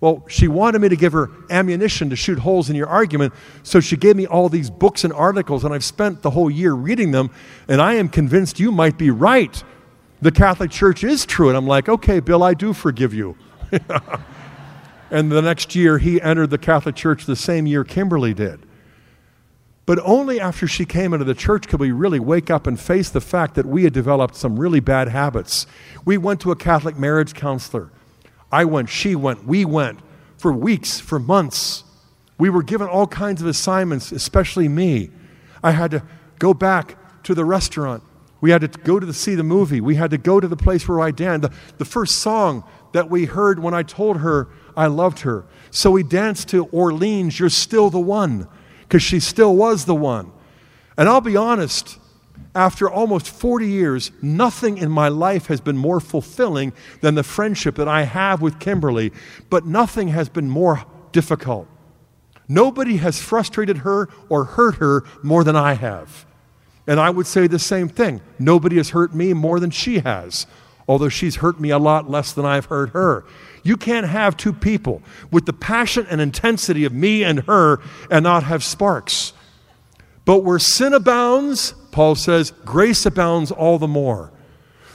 [0.00, 3.32] Well, she wanted me to give her ammunition to shoot holes in your argument,
[3.62, 6.74] so she gave me all these books and articles, and I've spent the whole year
[6.74, 7.30] reading them,
[7.66, 9.62] and I am convinced you might be right.
[10.20, 11.48] The Catholic Church is true.
[11.48, 13.36] And I'm like, okay, Bill, I do forgive you.
[15.10, 18.65] and the next year, he entered the Catholic Church the same year Kimberly did.
[19.86, 23.08] But only after she came into the church could we really wake up and face
[23.08, 25.66] the fact that we had developed some really bad habits.
[26.04, 27.92] We went to a Catholic marriage counselor.
[28.50, 30.00] I went, she went, we went
[30.36, 31.84] for weeks, for months.
[32.36, 35.10] We were given all kinds of assignments, especially me.
[35.62, 36.02] I had to
[36.40, 38.02] go back to the restaurant.
[38.40, 39.80] We had to go to the, see the movie.
[39.80, 41.42] We had to go to the place where I danced.
[41.42, 45.46] The, the first song that we heard when I told her I loved her.
[45.70, 48.48] So we danced to Orleans, You're Still the One
[48.86, 50.32] because she still was the one.
[50.96, 51.98] And I'll be honest,
[52.54, 56.72] after almost 40 years, nothing in my life has been more fulfilling
[57.02, 59.12] than the friendship that I have with Kimberly,
[59.50, 61.68] but nothing has been more difficult.
[62.48, 66.24] Nobody has frustrated her or hurt her more than I have.
[66.86, 68.20] And I would say the same thing.
[68.38, 70.46] Nobody has hurt me more than she has,
[70.88, 73.24] although she's hurt me a lot less than I've hurt her.
[73.66, 75.02] You can't have two people
[75.32, 79.32] with the passion and intensity of me and her and not have sparks.
[80.24, 84.32] But where sin abounds, Paul says, grace abounds all the more.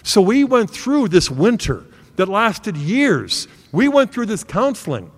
[0.03, 1.83] So we went through this winter
[2.15, 3.47] that lasted years.
[3.73, 5.11] We went through this counseling.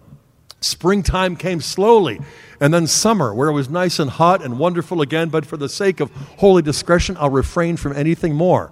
[0.60, 2.22] Springtime came slowly,
[2.60, 5.70] and then summer, where it was nice and hot and wonderful again, but for the
[5.70, 8.72] sake of holy discretion, I'll refrain from anything more.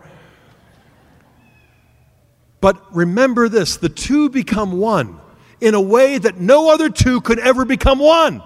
[2.62, 5.20] But remember this the two become one
[5.60, 8.42] in a way that no other two could ever become one.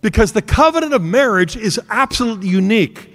[0.00, 3.10] Because the covenant of marriage is absolutely unique.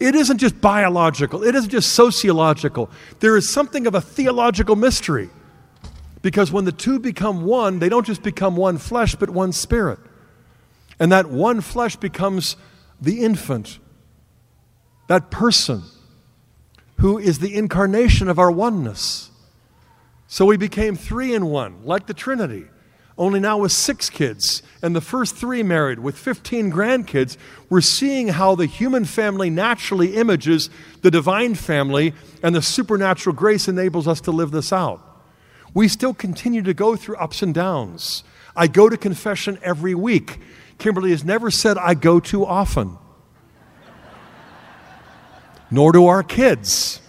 [0.00, 2.90] It isn't just biological, it isn't just sociological.
[3.20, 5.30] There is something of a theological mystery.
[6.20, 10.00] Because when the two become one, they don't just become one flesh, but one spirit.
[10.98, 12.56] And that one flesh becomes
[13.00, 13.78] the infant,
[15.06, 15.82] that person
[16.98, 19.30] who is the incarnation of our oneness.
[20.26, 22.66] So we became three in one, like the Trinity,
[23.16, 27.36] only now with six kids, and the first three married with 15 grandkids.
[27.70, 30.70] We're seeing how the human family naturally images
[31.02, 35.02] the divine family, and the supernatural grace enables us to live this out.
[35.74, 38.24] We still continue to go through ups and downs.
[38.56, 40.38] I go to confession every week.
[40.78, 42.98] Kimberly has never said I go too often,
[45.70, 47.00] nor do our kids.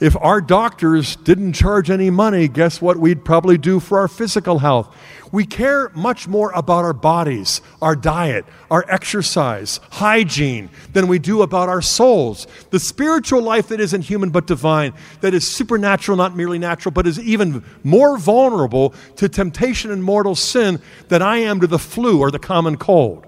[0.00, 4.60] if our doctors didn't charge any money, guess what we'd probably do for our physical
[4.60, 4.96] health?
[5.30, 11.42] We care much more about our bodies, our diet, our exercise, hygiene than we do
[11.42, 12.46] about our souls.
[12.70, 17.06] The spiritual life that isn't human but divine, that is supernatural, not merely natural, but
[17.06, 22.20] is even more vulnerable to temptation and mortal sin than I am to the flu
[22.20, 23.26] or the common cold.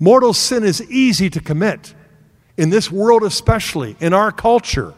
[0.00, 1.94] Mortal sin is easy to commit,
[2.56, 4.94] in this world especially, in our culture.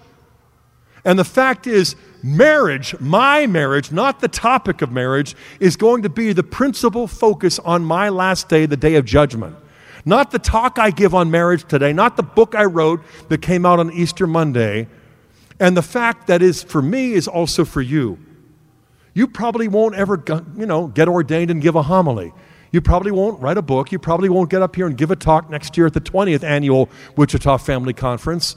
[1.05, 6.09] And the fact is, marriage, my marriage, not the topic of marriage, is going to
[6.09, 9.57] be the principal focus on my last day, the day of judgment.
[10.05, 13.65] Not the talk I give on marriage today, not the book I wrote that came
[13.65, 14.89] out on Easter Monday,
[15.59, 18.19] and the fact that is for me is also for you.
[19.15, 20.23] You probably won't ever,
[20.57, 22.33] you know, get ordained and give a homily.
[22.73, 23.93] You probably won't write a book.
[23.93, 26.43] You probably won't get up here and give a talk next year at the 20th
[26.43, 28.57] annual Wichita Family Conference.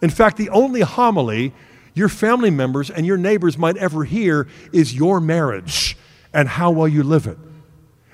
[0.00, 1.52] In fact, the only homily
[1.94, 5.96] your family members and your neighbors might ever hear is your marriage
[6.32, 7.38] and how well you live it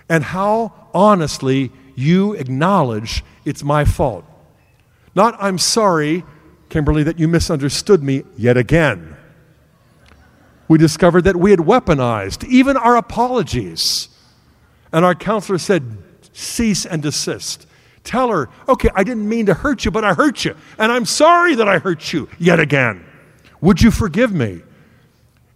[0.08, 4.24] and how honestly you acknowledge it's my fault.
[5.14, 6.24] Not, I'm sorry,
[6.68, 9.16] Kimberly, that you misunderstood me yet again.
[10.66, 14.08] We discovered that we had weaponized even our apologies.
[14.94, 15.98] And our counselor said,
[16.32, 17.66] cease and desist.
[18.04, 20.54] Tell her, okay, I didn't mean to hurt you, but I hurt you.
[20.78, 23.04] And I'm sorry that I hurt you yet again.
[23.60, 24.62] Would you forgive me?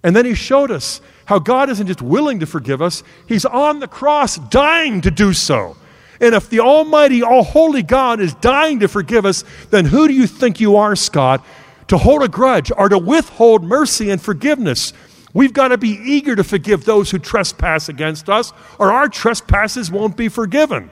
[0.03, 3.78] And then he showed us how God isn't just willing to forgive us, he's on
[3.78, 5.76] the cross dying to do so.
[6.20, 10.14] And if the Almighty, All Holy God is dying to forgive us, then who do
[10.14, 11.47] you think you are, Scott,
[11.86, 14.93] to hold a grudge or to withhold mercy and forgiveness?
[15.39, 19.89] We've got to be eager to forgive those who trespass against us, or our trespasses
[19.89, 20.91] won't be forgiven.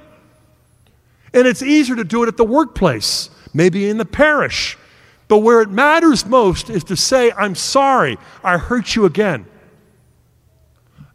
[1.35, 4.79] And it's easier to do it at the workplace, maybe in the parish.
[5.27, 9.47] But where it matters most is to say, I'm sorry, I hurt you again.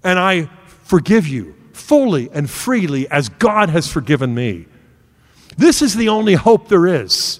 [0.04, 0.50] And I
[0.84, 4.66] forgive you fully and freely as God has forgiven me.
[5.56, 7.40] This is the only hope there is.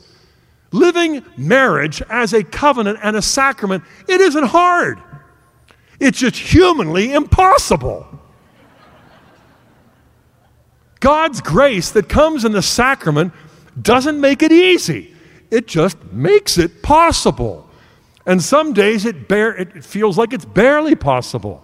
[0.72, 5.02] Living marriage as a covenant and a sacrament, it isn't hard.
[6.02, 8.08] It's just humanly impossible.
[11.00, 13.34] God's grace that comes in the sacrament
[13.80, 15.14] doesn't make it easy,
[15.52, 17.70] it just makes it possible.
[18.26, 21.64] And some days it, it feels like it's barely possible.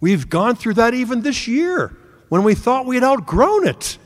[0.00, 1.94] We've gone through that even this year
[2.28, 3.98] when we thought we had outgrown it.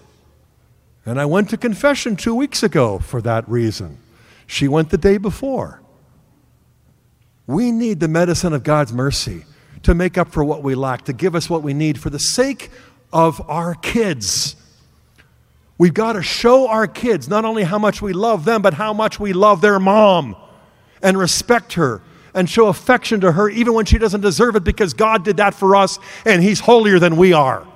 [1.04, 3.98] And I went to confession two weeks ago for that reason.
[4.46, 5.80] She went the day before.
[7.48, 9.46] We need the medicine of God's mercy
[9.82, 12.18] to make up for what we lack, to give us what we need for the
[12.18, 12.70] sake
[13.10, 14.54] of our kids.
[15.78, 18.92] We've got to show our kids not only how much we love them, but how
[18.92, 20.36] much we love their mom
[21.02, 22.02] and respect her
[22.34, 25.54] and show affection to her even when she doesn't deserve it because God did that
[25.54, 27.66] for us and He's holier than we are.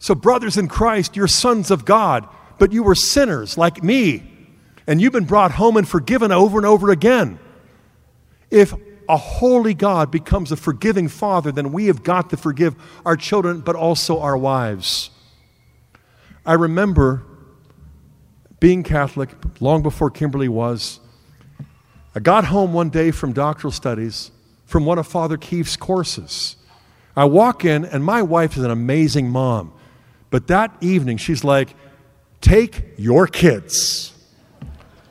[0.00, 4.22] So, brothers in Christ, you're sons of God, but you were sinners like me,
[4.86, 7.38] and you've been brought home and forgiven over and over again.
[8.50, 8.74] If
[9.08, 13.60] a holy God becomes a forgiving father, then we have got to forgive our children,
[13.60, 15.10] but also our wives.
[16.46, 17.24] I remember
[18.60, 19.30] being Catholic
[19.60, 21.00] long before Kimberly was.
[22.14, 24.30] I got home one day from doctoral studies
[24.64, 26.56] from one of Father Keefe's courses.
[27.16, 29.72] I walk in, and my wife is an amazing mom.
[30.30, 31.74] But that evening, she's like,
[32.40, 34.12] Take your kids.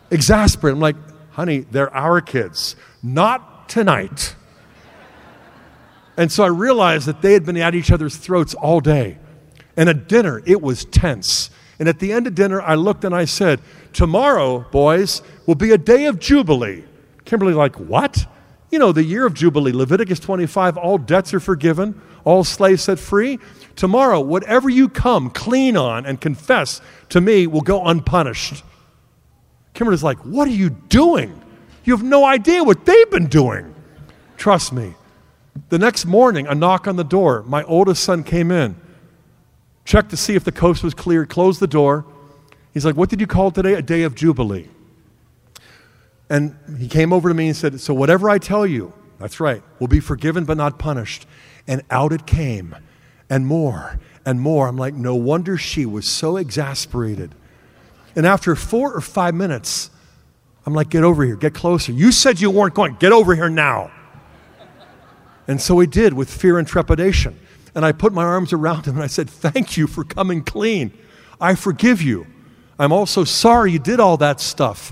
[0.09, 0.77] Exasperated.
[0.77, 0.95] I'm like,
[1.39, 4.35] Honey, they're our kids, not tonight.
[6.17, 9.17] And so I realized that they had been at each other's throats all day.
[9.77, 11.49] And at dinner, it was tense.
[11.79, 13.61] And at the end of dinner, I looked and I said,
[13.93, 16.83] Tomorrow, boys, will be a day of Jubilee.
[17.23, 18.25] Kimberly, like, what?
[18.69, 22.99] You know, the year of Jubilee, Leviticus 25, all debts are forgiven, all slaves set
[22.99, 23.39] free.
[23.77, 28.61] Tomorrow, whatever you come clean on and confess to me will go unpunished.
[29.73, 31.39] Kimberly's like, What are you doing?
[31.83, 33.73] You have no idea what they've been doing.
[34.37, 34.93] Trust me.
[35.69, 37.43] The next morning, a knock on the door.
[37.47, 38.75] My oldest son came in,
[39.85, 42.05] checked to see if the coast was clear, closed the door.
[42.73, 43.73] He's like, What did you call today?
[43.73, 44.67] A day of Jubilee.
[46.29, 49.63] And he came over to me and said, So whatever I tell you, that's right,
[49.79, 51.25] will be forgiven but not punished.
[51.67, 52.75] And out it came,
[53.29, 54.67] and more and more.
[54.67, 57.33] I'm like, No wonder she was so exasperated.
[58.19, 59.89] And after four or five minutes,
[60.65, 61.93] I'm like, get over here, get closer.
[61.93, 63.91] You said you weren't going, get over here now.
[65.47, 67.39] And so he did with fear and trepidation.
[67.73, 70.91] And I put my arms around him and I said, Thank you for coming clean.
[71.39, 72.27] I forgive you.
[72.77, 74.91] I'm also sorry you did all that stuff.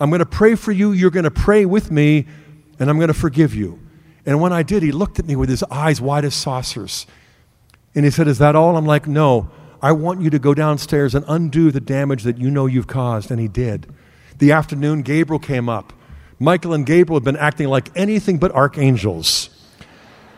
[0.00, 0.90] I'm going to pray for you.
[0.90, 2.26] You're going to pray with me,
[2.80, 3.78] and I'm going to forgive you.
[4.26, 7.06] And when I did, he looked at me with his eyes wide as saucers.
[7.94, 8.76] And he said, Is that all?
[8.76, 9.52] I'm like, No.
[9.86, 13.30] I want you to go downstairs and undo the damage that you know you've caused.
[13.30, 13.86] And he did.
[14.36, 15.92] The afternoon, Gabriel came up.
[16.40, 19.48] Michael and Gabriel had been acting like anything but archangels.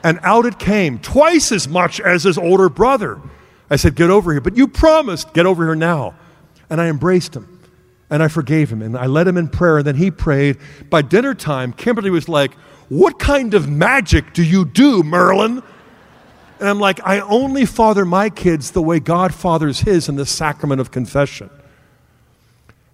[0.05, 3.23] And out it came, twice as much as his older brother.
[3.71, 4.43] I said, Get over here.
[4.43, 6.15] But you promised, get over here now.
[6.69, 7.59] And I embraced him
[8.11, 10.59] and I forgave him and I led him in prayer and then he prayed.
[10.91, 12.53] By dinner time, Kimberly was like,
[12.91, 15.63] What kind of magic do you do, Merlin?
[16.59, 20.27] And I'm like, I only father my kids the way God fathers his in the
[20.27, 21.51] sacrament of confession.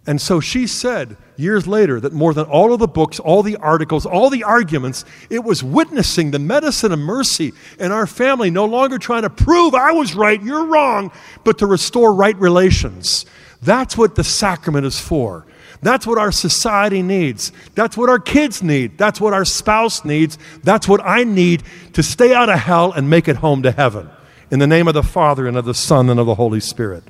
[0.06, 3.56] And so she said years later that more than all of the books, all the
[3.56, 8.66] articles, all the arguments, it was witnessing the medicine of mercy in our family, no
[8.66, 11.10] longer trying to prove I was right, you're wrong,
[11.42, 13.24] but to restore right relations.
[13.62, 15.46] That's what the sacrament is for.
[15.84, 17.52] That's what our society needs.
[17.74, 18.96] That's what our kids need.
[18.96, 20.38] That's what our spouse needs.
[20.62, 21.62] That's what I need
[21.92, 24.08] to stay out of hell and make it home to heaven.
[24.50, 27.04] In the name of the Father, and of the Son, and of the Holy Spirit.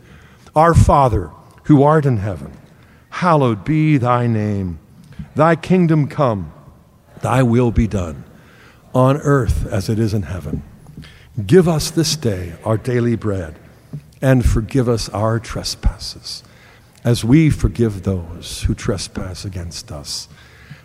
[0.56, 1.30] Our Father,
[1.64, 2.50] who art in heaven,
[3.10, 4.80] hallowed be thy name.
[5.36, 6.52] Thy kingdom come,
[7.22, 8.24] thy will be done,
[8.92, 10.64] on earth as it is in heaven.
[11.46, 13.54] Give us this day our daily bread,
[14.20, 16.42] and forgive us our trespasses
[17.04, 20.28] as we forgive those who trespass against us.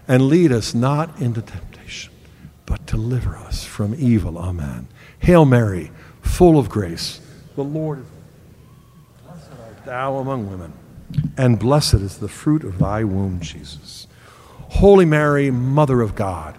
[0.08, 2.12] And lead us not into temptation,
[2.66, 4.38] but deliver us from evil.
[4.38, 4.88] Amen.
[5.20, 5.92] Hail Mary,
[6.22, 7.22] full of grace,
[7.56, 8.06] the Lord is
[9.26, 10.74] blessed art thou among women,
[11.38, 14.08] and blessed is the fruit of thy womb, Jesus.
[14.70, 16.58] Holy Mary, Mother of God,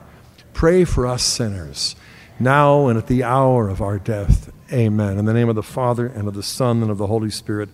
[0.52, 1.96] pray for us sinners,
[2.38, 4.52] now and at the hour of our death.
[4.72, 5.18] Amen.
[5.18, 7.68] In the name of the Father, and of the Son, and of the Holy Spirit.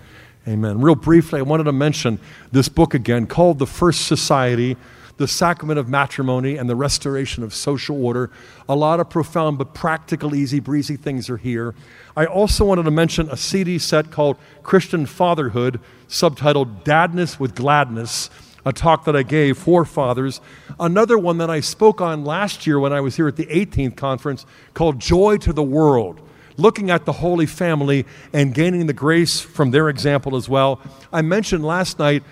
[0.48, 0.80] Amen.
[0.80, 2.20] Real briefly, I wanted to mention
[2.52, 4.76] this book again called The First Society
[5.16, 8.30] The Sacrament of Matrimony and the Restoration of Social Order.
[8.68, 11.74] A lot of profound but practical, easy breezy things are here.
[12.16, 18.30] I also wanted to mention a CD set called Christian Fatherhood, subtitled Dadness with Gladness
[18.64, 20.40] a talk that I gave for fathers.
[20.80, 23.96] Another one that I spoke on last year when I was here at the 18th
[23.96, 24.44] conference
[24.74, 26.20] called Joy to the World
[26.56, 30.80] looking at the Holy Family and gaining the grace from their example as well.
[31.12, 32.22] I mentioned last night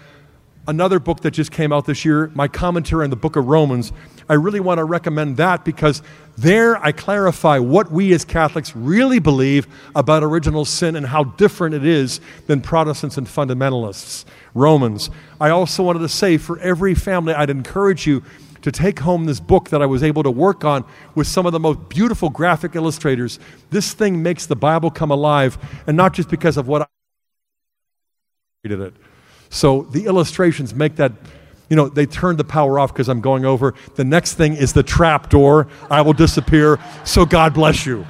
[0.66, 3.92] another book that just came out this year, my commentary on the book of Romans.
[4.28, 6.02] I really want to recommend that because
[6.38, 11.74] there I clarify what we as Catholics really believe about original sin and how different
[11.74, 14.24] it is than Protestants and fundamentalists.
[14.54, 15.10] Romans.
[15.40, 18.22] I also wanted to say for every family, I'd encourage you
[18.64, 21.52] to take home this book that I was able to work on with some of
[21.52, 23.38] the most beautiful graphic illustrators.
[23.68, 26.86] This thing makes the Bible come alive, and not just because of what I
[28.66, 28.94] did it.
[29.50, 31.12] So the illustrations make that,
[31.68, 33.74] you know, they turn the power off because I'm going over.
[33.96, 35.68] The next thing is the trap door.
[35.90, 36.78] I will disappear.
[37.04, 38.06] So God bless you.